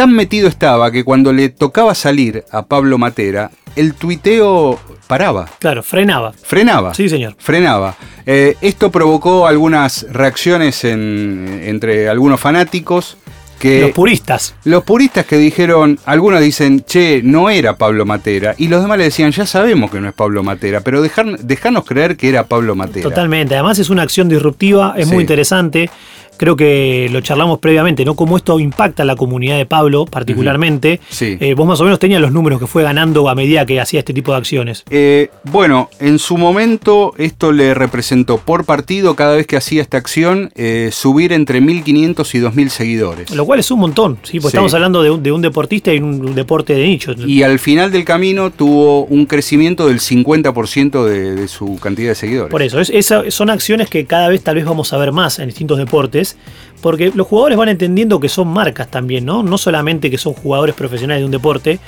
Tan 0.00 0.12
metido 0.12 0.48
estaba 0.48 0.90
que 0.90 1.04
cuando 1.04 1.30
le 1.30 1.50
tocaba 1.50 1.94
salir 1.94 2.42
a 2.50 2.64
Pablo 2.64 2.96
Matera, 2.96 3.50
el 3.76 3.92
tuiteo 3.92 4.80
paraba. 5.06 5.46
Claro, 5.58 5.82
frenaba. 5.82 6.32
Frenaba. 6.32 6.94
Sí, 6.94 7.10
señor. 7.10 7.34
Frenaba. 7.36 7.96
Eh, 8.24 8.56
esto 8.62 8.90
provocó 8.90 9.46
algunas 9.46 10.06
reacciones 10.10 10.84
entre 10.84 12.08
algunos 12.08 12.40
fanáticos. 12.40 13.18
Que 13.58 13.82
los 13.82 13.90
puristas. 13.90 14.54
Los 14.64 14.84
puristas 14.84 15.26
que 15.26 15.36
dijeron, 15.36 15.98
algunos 16.06 16.40
dicen, 16.40 16.82
che, 16.82 17.20
no 17.22 17.50
era 17.50 17.76
Pablo 17.76 18.06
Matera. 18.06 18.54
Y 18.56 18.68
los 18.68 18.80
demás 18.80 18.96
le 18.96 19.04
decían, 19.04 19.32
ya 19.32 19.44
sabemos 19.44 19.90
que 19.90 20.00
no 20.00 20.08
es 20.08 20.14
Pablo 20.14 20.42
Matera, 20.42 20.80
pero 20.80 21.02
dejar, 21.02 21.40
dejarnos 21.40 21.84
creer 21.84 22.16
que 22.16 22.30
era 22.30 22.46
Pablo 22.46 22.74
Matera. 22.74 23.02
Totalmente. 23.02 23.54
Además 23.54 23.78
es 23.78 23.90
una 23.90 24.00
acción 24.00 24.30
disruptiva, 24.30 24.94
es 24.96 25.08
muy 25.08 25.20
interesante 25.20 25.90
creo 26.40 26.56
que 26.56 27.10
lo 27.12 27.20
charlamos 27.20 27.58
previamente, 27.58 28.02
¿no? 28.02 28.16
Cómo 28.16 28.38
esto 28.38 28.58
impacta 28.58 29.02
a 29.02 29.06
la 29.06 29.14
comunidad 29.14 29.58
de 29.58 29.66
Pablo 29.66 30.06
particularmente. 30.06 30.98
sí. 31.10 31.36
Eh, 31.38 31.52
vos 31.52 31.66
más 31.66 31.78
o 31.82 31.84
menos 31.84 31.98
tenías 31.98 32.18
los 32.18 32.32
números 32.32 32.58
que 32.58 32.66
fue 32.66 32.82
ganando 32.82 33.28
a 33.28 33.34
medida 33.34 33.66
que 33.66 33.78
hacía 33.78 33.98
este 33.98 34.14
tipo 34.14 34.32
de 34.32 34.38
acciones. 34.38 34.84
Eh, 34.88 35.28
bueno, 35.44 35.90
en 35.98 36.18
su 36.18 36.38
momento 36.38 37.12
esto 37.18 37.52
le 37.52 37.74
representó 37.74 38.38
por 38.38 38.64
partido 38.64 39.16
cada 39.16 39.36
vez 39.36 39.46
que 39.46 39.58
hacía 39.58 39.82
esta 39.82 39.98
acción 39.98 40.50
eh, 40.54 40.88
subir 40.94 41.34
entre 41.34 41.60
1.500 41.60 42.34
y 42.34 42.38
2.000 42.38 42.68
seguidores. 42.70 43.30
Lo 43.32 43.44
cual 43.44 43.60
es 43.60 43.70
un 43.70 43.80
montón, 43.80 44.18
¿sí? 44.22 44.40
Porque 44.40 44.56
estamos 44.56 44.72
hablando 44.72 45.02
de 45.02 45.30
un, 45.30 45.42
deportista 45.42 45.92
y 45.92 45.98
un, 45.98 46.34
deporte 46.34 46.72
de 46.72 46.86
nicho. 46.86 47.12
Y 47.18 47.42
al 47.42 47.58
final 47.58 47.92
del 47.92 48.06
camino 48.06 48.50
tuvo 48.50 49.04
un 49.04 49.26
crecimiento 49.26 49.88
del 49.88 50.00
50% 50.00 51.04
de, 51.04 51.48
su 51.48 51.78
cantidad 51.78 52.08
de 52.08 52.14
seguidores. 52.14 52.50
Por 52.50 52.62
eso, 52.62 52.78
son 53.28 53.50
acciones 53.50 53.90
que 53.90 54.06
cada 54.06 54.28
vez 54.28 54.42
tal 54.42 54.54
vez 54.54 54.64
vamos 54.64 54.94
a 54.94 54.96
ver 54.96 55.12
más 55.12 55.38
en 55.38 55.46
distintos 55.46 55.76
deportes 55.76 56.29
porque 56.80 57.12
los 57.14 57.26
jugadores 57.26 57.58
van 57.58 57.68
entendiendo 57.68 58.20
que 58.20 58.28
son 58.28 58.48
marcas 58.48 58.90
también, 58.90 59.24
¿no? 59.24 59.42
No 59.42 59.58
solamente 59.58 60.10
que 60.10 60.18
son 60.18 60.32
jugadores 60.32 60.74
profesionales 60.74 61.22
de 61.22 61.26
un 61.26 61.30
deporte. 61.30 61.78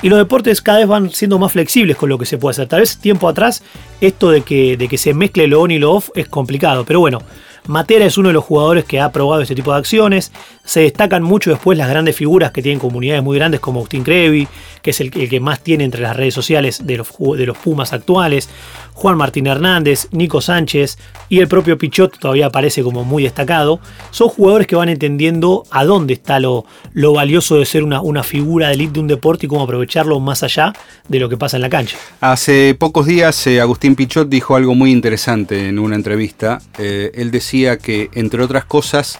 Y 0.00 0.08
los 0.08 0.18
deportes 0.18 0.62
cada 0.62 0.78
vez 0.78 0.88
van 0.88 1.10
siendo 1.10 1.38
más 1.38 1.52
flexibles 1.52 1.96
con 1.96 2.08
lo 2.08 2.18
que 2.18 2.24
se 2.24 2.38
puede 2.38 2.52
hacer. 2.52 2.68
Tal 2.68 2.80
vez 2.80 2.98
tiempo 2.98 3.28
atrás 3.28 3.62
esto 4.00 4.30
de 4.30 4.42
que, 4.42 4.76
de 4.76 4.88
que 4.88 4.96
se 4.96 5.12
mezcle 5.12 5.46
lo 5.48 5.60
on 5.60 5.70
y 5.70 5.78
lo 5.78 5.92
off 5.92 6.10
es 6.14 6.28
complicado. 6.28 6.84
Pero 6.84 7.00
bueno, 7.00 7.20
Matera 7.66 8.06
es 8.06 8.16
uno 8.16 8.28
de 8.28 8.34
los 8.34 8.44
jugadores 8.44 8.84
que 8.84 9.00
ha 9.00 9.12
probado 9.12 9.42
este 9.42 9.54
tipo 9.54 9.72
de 9.72 9.78
acciones. 9.78 10.32
Se 10.68 10.80
destacan 10.80 11.22
mucho 11.22 11.48
después 11.48 11.78
las 11.78 11.88
grandes 11.88 12.14
figuras 12.14 12.52
que 12.52 12.60
tienen 12.60 12.78
comunidades 12.78 13.22
muy 13.22 13.38
grandes 13.38 13.58
como 13.58 13.80
Agustín 13.80 14.04
Crevi, 14.04 14.46
que 14.82 14.90
es 14.90 15.00
el, 15.00 15.10
que 15.10 15.40
más 15.40 15.62
tiene 15.62 15.84
entre 15.84 16.02
las 16.02 16.14
redes 16.14 16.34
sociales 16.34 16.86
de 16.86 16.98
los, 16.98 17.08
de 17.38 17.46
los 17.46 17.56
Pumas 17.56 17.94
actuales. 17.94 18.50
Juan 18.92 19.16
Martín 19.16 19.46
Hernández, 19.46 20.08
Nico 20.10 20.42
Sánchez 20.42 20.98
y 21.30 21.38
el 21.38 21.48
propio 21.48 21.78
Pichot 21.78 22.18
todavía 22.18 22.48
aparece 22.48 22.82
como 22.82 23.02
muy 23.02 23.22
destacado. 23.22 23.80
Son 24.10 24.28
jugadores 24.28 24.66
que 24.66 24.76
van 24.76 24.90
entendiendo 24.90 25.64
a 25.70 25.86
dónde 25.86 26.12
está 26.12 26.38
lo, 26.38 26.66
lo 26.92 27.14
valioso 27.14 27.56
de 27.58 27.64
ser 27.64 27.82
una, 27.82 28.02
una 28.02 28.22
figura 28.22 28.68
de 28.68 28.74
elite 28.74 28.92
de 28.92 29.00
un 29.00 29.06
deporte 29.06 29.46
y 29.46 29.48
cómo 29.48 29.62
aprovecharlo 29.62 30.20
más 30.20 30.42
allá 30.42 30.74
de 31.08 31.18
lo 31.18 31.30
que 31.30 31.38
pasa 31.38 31.56
en 31.56 31.62
la 31.62 31.70
cancha. 31.70 31.96
Hace 32.20 32.74
pocos 32.74 33.06
días 33.06 33.46
eh, 33.46 33.62
Agustín 33.62 33.96
Pichot 33.96 34.28
dijo 34.28 34.54
algo 34.54 34.74
muy 34.74 34.92
interesante 34.92 35.66
en 35.66 35.78
una 35.78 35.96
entrevista. 35.96 36.60
Eh, 36.78 37.10
él 37.14 37.30
decía 37.30 37.78
que, 37.78 38.10
entre 38.12 38.42
otras 38.42 38.66
cosas, 38.66 39.18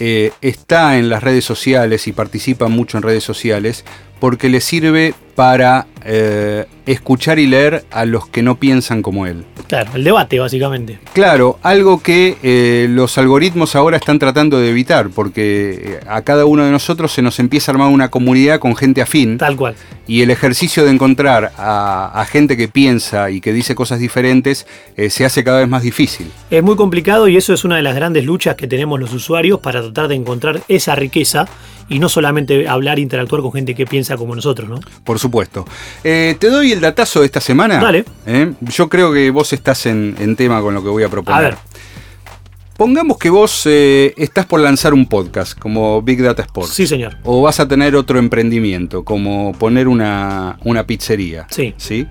eh, 0.00 0.32
está 0.40 0.96
en 0.98 1.10
las 1.10 1.22
redes 1.22 1.44
sociales 1.44 2.06
y 2.06 2.12
participa 2.12 2.68
mucho 2.68 2.96
en 2.96 3.02
redes 3.02 3.22
sociales 3.22 3.84
porque 4.20 4.48
le 4.48 4.60
sirve 4.60 5.14
para 5.34 5.86
eh, 6.04 6.66
escuchar 6.84 7.38
y 7.38 7.46
leer 7.46 7.84
a 7.90 8.04
los 8.04 8.28
que 8.28 8.42
no 8.42 8.56
piensan 8.56 9.00
como 9.00 9.26
él. 9.26 9.44
Claro, 9.68 9.92
el 9.94 10.04
debate 10.04 10.38
básicamente. 10.38 10.98
Claro, 11.14 11.58
algo 11.62 12.02
que 12.02 12.36
eh, 12.42 12.88
los 12.90 13.16
algoritmos 13.16 13.74
ahora 13.74 13.96
están 13.96 14.18
tratando 14.18 14.60
de 14.60 14.68
evitar, 14.68 15.08
porque 15.08 15.80
eh, 15.82 16.00
a 16.06 16.20
cada 16.22 16.44
uno 16.44 16.64
de 16.64 16.70
nosotros 16.70 17.12
se 17.12 17.22
nos 17.22 17.38
empieza 17.38 17.70
a 17.70 17.74
armar 17.74 17.88
una 17.88 18.10
comunidad 18.10 18.58
con 18.58 18.76
gente 18.76 19.00
afín. 19.00 19.38
Tal 19.38 19.56
cual. 19.56 19.76
Y 20.06 20.20
el 20.20 20.30
ejercicio 20.30 20.84
de 20.84 20.90
encontrar 20.90 21.52
a, 21.56 22.26
gente 22.28 22.56
que 22.56 22.68
piensa 22.68 23.30
y 23.30 23.40
que 23.40 23.52
dice 23.54 23.74
cosas 23.74 23.98
diferentes 23.98 24.66
se 25.08 25.24
hace 25.24 25.42
cada 25.42 25.60
vez 25.60 25.68
más 25.68 25.82
difícil. 25.82 26.30
Es 26.50 26.62
muy 26.62 26.76
complicado 26.76 27.28
y 27.28 27.36
eso 27.36 27.54
es 27.54 27.64
una 27.64 27.76
de 27.76 27.82
las 27.82 27.94
grandes 27.94 28.24
luchas 28.24 28.56
que 28.56 28.66
tenemos 28.66 29.00
los 29.00 29.14
usuarios 29.14 29.60
para 29.60 29.80
tratar 29.80 30.08
de 30.08 30.16
encontrar 30.16 30.60
esa 30.68 30.94
riqueza 30.96 31.46
y 31.90 31.98
no 31.98 32.08
solamente 32.08 32.66
hablar 32.66 32.98
e 32.98 33.02
interactuar 33.02 33.42
con 33.42 33.52
gente 33.52 33.74
que 33.74 33.84
piensa 33.84 34.16
como 34.16 34.34
nosotros, 34.34 34.70
¿no? 34.70 34.80
Por 35.04 35.18
supuesto. 35.18 35.66
Eh, 36.02 36.36
te 36.38 36.48
doy 36.48 36.72
el 36.72 36.80
datazo 36.80 37.20
de 37.20 37.26
esta 37.26 37.40
semana. 37.40 37.78
Dale. 37.78 38.04
¿Eh? 38.26 38.52
Yo 38.60 38.88
creo 38.88 39.12
que 39.12 39.30
vos 39.30 39.52
estás 39.52 39.84
en, 39.86 40.14
en 40.18 40.36
tema 40.36 40.62
con 40.62 40.72
lo 40.72 40.82
que 40.82 40.88
voy 40.88 41.02
a 41.02 41.08
proponer. 41.08 41.38
A 41.38 41.42
ver. 41.42 41.58
Pongamos 42.76 43.18
que 43.18 43.28
vos 43.28 43.64
eh, 43.66 44.14
estás 44.16 44.46
por 44.46 44.60
lanzar 44.60 44.94
un 44.94 45.06
podcast 45.06 45.58
como 45.58 46.00
Big 46.00 46.22
Data 46.22 46.42
Sports. 46.42 46.72
Sí, 46.72 46.86
señor. 46.86 47.18
O 47.24 47.42
vas 47.42 47.60
a 47.60 47.68
tener 47.68 47.94
otro 47.94 48.18
emprendimiento, 48.18 49.04
como 49.04 49.52
poner 49.58 49.86
una, 49.86 50.58
una 50.64 50.86
pizzería. 50.86 51.46
Sí. 51.50 51.74
¿Sí? 51.76 52.06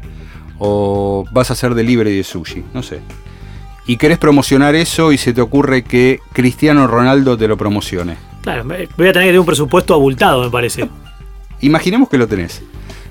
O 0.59 1.25
vas 1.31 1.49
a 1.49 1.53
hacer 1.53 1.73
delivery 1.73 2.17
de 2.17 2.23
sushi, 2.23 2.65
no 2.73 2.83
sé. 2.83 2.99
Y 3.89 3.97
querés 3.97 4.19
promocionar 4.19 4.75
eso 4.75 5.11
y 5.11 5.17
se 5.17 5.33
te 5.33 5.41
ocurre 5.41 5.83
que 5.83 6.19
Cristiano 6.31 6.85
Ronaldo 6.85 7.35
te 7.39 7.47
lo 7.47 7.57
promocione. 7.57 8.17
Claro, 8.43 8.63
voy 8.63 8.75
a 8.75 8.77
tener 8.77 8.87
que 8.95 9.13
tener 9.13 9.39
un 9.39 9.47
presupuesto 9.47 9.95
abultado, 9.95 10.43
me 10.43 10.51
parece. 10.51 10.87
Imaginemos 11.61 12.07
que 12.07 12.19
lo 12.19 12.27
tenés. 12.27 12.61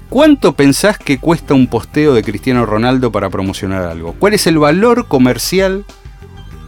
¿Cuánto 0.09 0.53
pensás 0.53 0.97
que 0.97 1.19
cuesta 1.19 1.53
un 1.53 1.67
posteo 1.67 2.15
de 2.15 2.23
Cristiano 2.23 2.65
Ronaldo 2.65 3.11
para 3.11 3.29
promocionar 3.29 3.83
algo? 3.87 4.15
¿Cuál 4.21 4.35
es 4.35 4.47
el 4.47 4.61
valor 4.61 5.09
comercial 5.09 5.85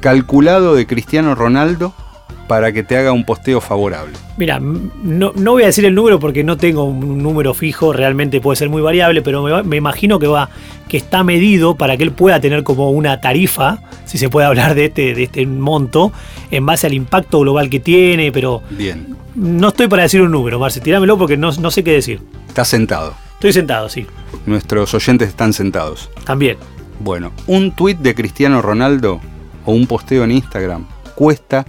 calculado 0.00 0.74
de 0.74 0.88
Cristiano 0.88 1.36
Ronaldo 1.36 1.94
para 2.50 2.72
que 2.72 2.82
te 2.82 2.96
haga 2.96 3.12
un 3.12 3.22
posteo 3.22 3.60
favorable? 3.60 4.12
Mira, 4.36 4.58
no, 4.58 5.32
no 5.36 5.52
voy 5.52 5.62
a 5.62 5.66
decir 5.66 5.84
el 5.84 5.94
número 5.94 6.18
porque 6.18 6.42
no 6.42 6.56
tengo 6.56 6.82
un 6.82 7.22
número 7.22 7.54
fijo, 7.54 7.92
realmente 7.92 8.40
puede 8.40 8.56
ser 8.56 8.68
muy 8.68 8.82
variable, 8.82 9.22
pero 9.22 9.62
me 9.62 9.76
imagino 9.76 10.18
que 10.18 10.26
va, 10.26 10.50
que 10.88 10.96
está 10.96 11.22
medido 11.22 11.76
para 11.76 11.96
que 11.96 12.02
él 12.02 12.10
pueda 12.10 12.40
tener 12.40 12.64
como 12.64 12.90
una 12.90 13.20
tarifa, 13.20 13.78
si 14.04 14.18
se 14.18 14.28
puede 14.28 14.48
hablar 14.48 14.74
de 14.74 14.86
este, 14.86 15.14
de 15.14 15.22
este 15.22 15.46
monto, 15.46 16.12
en 16.50 16.66
base 16.66 16.88
al 16.88 16.94
impacto 16.94 17.38
global 17.38 17.70
que 17.70 17.78
tiene, 17.78 18.32
pero 18.32 18.62
Bien, 18.70 19.14
no 19.36 19.68
estoy 19.68 19.86
para 19.86 20.02
decir 20.02 20.20
un 20.20 20.32
número, 20.32 20.58
Marce, 20.58 20.80
tirámelo 20.80 21.16
porque 21.16 21.36
no, 21.36 21.52
no 21.52 21.70
sé 21.70 21.84
qué 21.84 21.92
decir. 21.92 22.20
estás 22.48 22.66
sentado. 22.66 23.14
Estoy 23.34 23.52
sentado, 23.52 23.88
sí, 23.88 24.08
Nuestros 24.46 24.92
oyentes 24.92 25.28
están 25.28 25.52
sentados. 25.52 26.10
también. 26.24 26.56
Bueno, 26.98 27.30
un 27.46 27.70
tuit 27.76 27.98
de 27.98 28.12
Cristiano 28.12 28.60
Ronaldo 28.60 29.20
o 29.64 29.72
un 29.72 29.86
posteo 29.86 30.24
en 30.24 30.32
Instagram 30.32 30.84
cuesta 31.14 31.64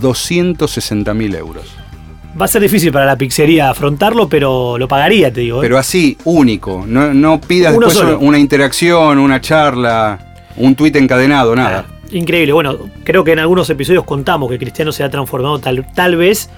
260 0.00 1.14
mil 1.14 1.34
euros. 1.34 1.64
Va 2.40 2.44
a 2.44 2.48
ser 2.48 2.62
difícil 2.62 2.92
para 2.92 3.06
la 3.06 3.16
pizzería 3.16 3.70
afrontarlo, 3.70 4.28
pero 4.28 4.78
lo 4.78 4.86
pagaría, 4.86 5.32
te 5.32 5.40
digo. 5.40 5.58
¿eh? 5.58 5.62
Pero 5.62 5.78
así, 5.78 6.16
único. 6.24 6.84
No, 6.86 7.12
no 7.12 7.40
pidas 7.40 7.74
Uno 7.76 7.88
después 7.88 8.06
solo. 8.06 8.20
una 8.20 8.38
interacción, 8.38 9.18
una 9.18 9.40
charla, 9.40 10.18
un 10.56 10.76
tuit 10.76 10.94
encadenado, 10.96 11.56
nada. 11.56 11.86
Ah, 11.88 11.94
Increíble. 12.12 12.52
Bueno, 12.52 12.76
creo 13.04 13.24
que 13.24 13.32
en 13.32 13.38
algunos 13.38 13.68
episodios 13.70 14.04
contamos 14.04 14.50
que 14.50 14.58
Cristiano 14.58 14.90
se 14.92 15.04
ha 15.04 15.10
transformado 15.10 15.58
tal, 15.58 15.86
tal 15.94 16.16
vez 16.16 16.50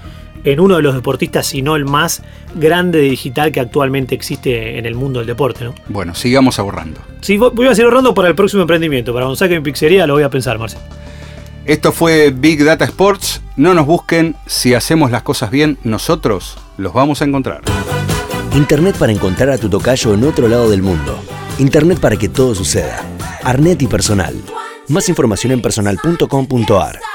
en 0.45 0.61
uno 0.61 0.77
de 0.77 0.83
los 0.83 0.95
deportistas, 0.95 1.47
si 1.47 1.63
no 1.63 1.77
el 1.77 1.85
más 1.85 2.23
grande 2.55 2.99
de 2.99 3.05
digital 3.05 3.53
que 3.53 3.61
actualmente 3.61 4.15
existe 4.15 4.79
en 4.79 4.87
el 4.87 4.95
mundo 4.95 5.21
del 5.21 5.27
deporte, 5.27 5.65
¿no? 5.65 5.75
Seguir 5.89 6.15
sigamos 6.15 6.59
ahorrando. 6.59 7.01
Sí, 7.21 7.37
voy 7.37 7.67
a 7.67 7.75
seguir 7.75 7.85
ahorrando 7.85 8.15
para 8.15 8.29
el 8.29 8.35
próximo 8.35 8.63
emprendimiento. 8.63 9.13
Para 9.15 9.35
saque 9.37 9.59
mi 9.59 9.63
pizzería 9.63 10.07
lo 10.07 10.15
voy 10.15 10.23
a 10.23 10.31
pensar, 10.31 10.59
Marcel. 10.59 10.81
Esto 11.65 11.93
fue 11.93 12.31
Big 12.31 12.65
Data 12.65 12.85
Sports. 12.85 13.41
No 13.57 13.73
nos 13.75 13.87
busquen. 13.87 14.35
Si 14.47 14.75
hacemos 14.75 15.11
las 15.11 15.23
cosas 15.23 15.51
bien, 15.51 15.79
nosotros 15.85 16.59
los 16.77 16.93
vamos 16.93 17.23
a 17.23 17.25
encontrar. 17.25 17.63
Internet 18.55 18.97
para 18.99 19.13
encontrar 19.13 19.51
a 19.51 19.59
tu 19.59 19.71
tocayo 19.71 20.13
en 20.13 20.25
otro 20.25 20.49
lado 20.49 20.69
del 20.71 20.83
mundo. 20.83 21.19
Internet 21.59 22.01
para 22.01 22.17
que 22.17 22.29
todo 22.29 22.55
suceda. 22.55 23.01
Arnet 23.45 23.81
y 23.81 23.87
personal. 23.87 24.35
Más 24.89 25.09
información 25.09 25.53
en 25.53 25.63
personal.com.ar. 25.63 27.12